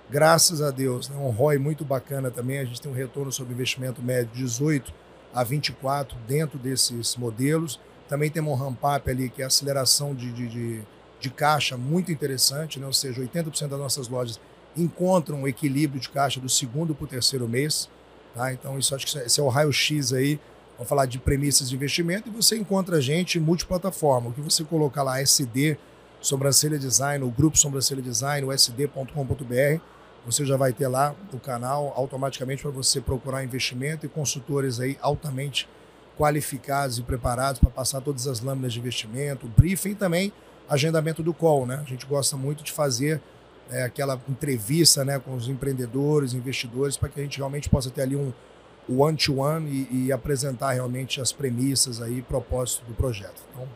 [0.07, 1.17] Graças a Deus, né?
[1.17, 2.59] um ROI muito bacana também.
[2.59, 5.01] A gente tem um retorno sobre investimento médio de 18
[5.33, 7.79] a 24 dentro desses modelos.
[8.07, 10.81] Também temos um ramp-up ali, que é a aceleração de, de, de,
[11.19, 12.85] de caixa muito interessante, né?
[12.85, 14.39] ou seja, 80% das nossas lojas
[14.75, 17.89] encontram um equilíbrio de caixa do segundo para o terceiro mês.
[18.33, 18.51] Tá?
[18.53, 20.39] Então, isso acho que esse é o raio-x aí.
[20.75, 24.29] Vamos falar de premissas de investimento e você encontra a gente multiplataforma.
[24.29, 25.77] O que você colocar lá, SD,
[26.19, 29.81] Sobrancelha Design, o grupo Sobrancelha Design, sd.com.br,
[30.25, 34.97] você já vai ter lá o canal automaticamente para você procurar investimento e consultores aí
[35.01, 35.67] altamente
[36.17, 40.33] qualificados e preparados para passar todas as lâminas de investimento, briefing e também
[40.69, 41.81] agendamento do call, né?
[41.85, 43.21] A gente gosta muito de fazer
[43.69, 48.01] é, aquela entrevista, né, com os empreendedores, investidores, para que a gente realmente possa ter
[48.01, 48.31] ali um
[48.89, 53.41] one-to-one e, e, apresentar realmente as premissas aí, propósito do projeto.
[53.51, 53.67] Então,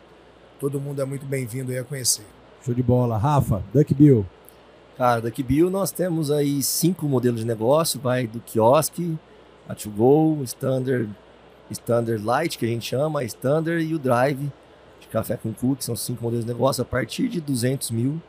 [0.60, 2.26] todo mundo é muito bem-vindo aí a conhecer.
[2.64, 3.18] Show de bola.
[3.18, 4.26] Rafa, Duck Bill.
[4.98, 9.16] Cara, da Bill nós temos aí cinco modelos de negócio, vai do quiosque,
[9.70, 11.08] a to go, standard,
[11.70, 14.52] standard light que a gente chama, standard e o drive
[15.00, 18.20] de café com cookie, são cinco modelos de negócio a partir de 200 mil.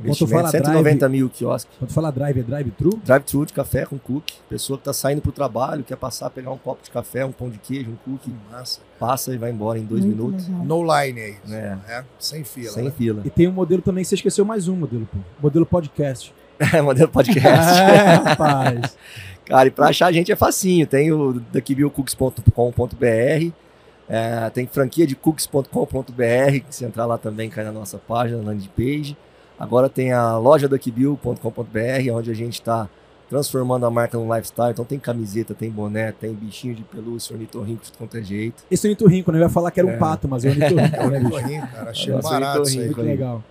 [0.00, 1.70] Investimento, 190 drive, mil quiosque.
[1.78, 3.00] Quando tu fala drive, é drive-thru?
[3.04, 4.34] Drive-thru de café com cookie.
[4.48, 7.32] Pessoa que está saindo para o trabalho, quer passar, pegar um copo de café, um
[7.32, 8.34] pão de queijo, um cookie.
[8.50, 8.80] Massa.
[8.98, 10.48] Passa e vai embora em dois Muito minutos.
[10.48, 10.64] Legal.
[10.64, 11.36] No line aí.
[11.50, 11.76] É.
[11.88, 12.04] é.
[12.18, 12.70] Sem fila.
[12.70, 12.90] Sem né?
[12.90, 13.22] fila.
[13.24, 15.18] E tem um modelo também, você esqueceu mais um modelo, pô.
[15.40, 16.32] Modelo podcast.
[16.74, 17.72] É, modelo podcast.
[17.80, 18.94] é, rapaz.
[19.46, 20.86] Cara, e para achar a gente é facinho.
[20.86, 23.50] Tem o daquibillcooks.com.br
[24.12, 28.68] é, tem franquia de cookies.com.br, que se entrar lá também cai na nossa página, landing
[28.76, 29.16] page.
[29.60, 32.88] Agora tem a loja duckbill.com.br, onde a gente está
[33.28, 34.70] transformando a marca no lifestyle.
[34.70, 38.64] Então tem camiseta, tem boné, tem bichinho de pelúcia, ornitorrinco de qualquer jeito.
[38.70, 39.38] Esse ornitorrinco, né?
[39.38, 39.96] Eu ia falar que era um é.
[39.98, 40.96] pato, mas é ornitorrinco.
[40.96, 41.90] é ornitorrinco, cara.
[41.90, 42.86] Achei é, barato isso aí.
[42.86, 43.44] Muito legal.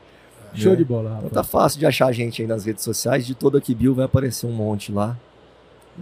[0.55, 1.25] Show de bola, rapaz.
[1.25, 3.25] Então tá fácil de achar a gente aí nas redes sociais.
[3.25, 5.15] De todo aqui Bill vai aparecer um monte lá.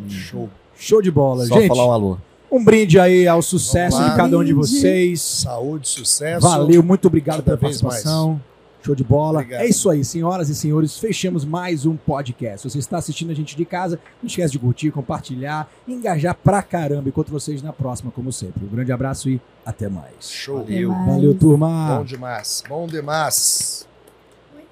[0.08, 0.50] Show.
[0.74, 1.68] Show de bola, Só gente.
[1.68, 2.18] falar um alô.
[2.50, 5.22] Um brinde aí ao sucesso de cada um de vocês.
[5.22, 6.48] Saúde, sucesso.
[6.48, 8.30] Valeu, muito obrigado pela participação.
[8.30, 8.42] Mais.
[8.82, 9.40] Show de bola.
[9.40, 9.62] Obrigado.
[9.62, 10.98] É isso aí, senhoras e senhores.
[10.98, 12.62] Fechamos mais um podcast.
[12.62, 16.62] Se você está assistindo a gente de casa, não esquece de curtir, compartilhar, engajar pra
[16.62, 17.10] caramba.
[17.10, 18.64] Encontro vocês na próxima, como sempre.
[18.64, 20.30] Um grande abraço e até mais.
[20.30, 20.60] Show.
[20.60, 20.92] Valeu.
[20.92, 21.98] Valeu, turma.
[21.98, 22.64] Bom demais.
[22.70, 23.88] Bom demais.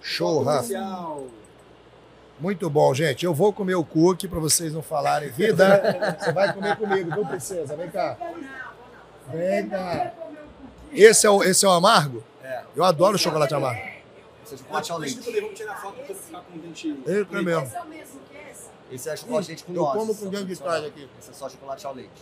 [0.02, 0.70] Show, Rafa.
[2.40, 3.26] Muito bom, gente.
[3.26, 5.30] Eu vou comer o cookie para vocês não falarem.
[5.30, 7.76] Vida, você vai comer comigo, viu, princesa?
[7.76, 8.18] Vem cá.
[9.34, 10.14] Vem cá.
[10.92, 12.24] Esse é o, esse é o amargo?
[12.44, 12.62] É.
[12.76, 13.95] Eu adoro chocolate amargo.
[14.46, 15.20] Esse é chocolate ao leite.
[15.42, 16.88] Vamos tirar foto para ficar com o dente.
[17.06, 18.22] Esse é mesmo.
[18.92, 21.10] Esse é chocolate leite com Eu como com dente de trás aqui.
[21.20, 22.22] Esse é só chocolate ao leite.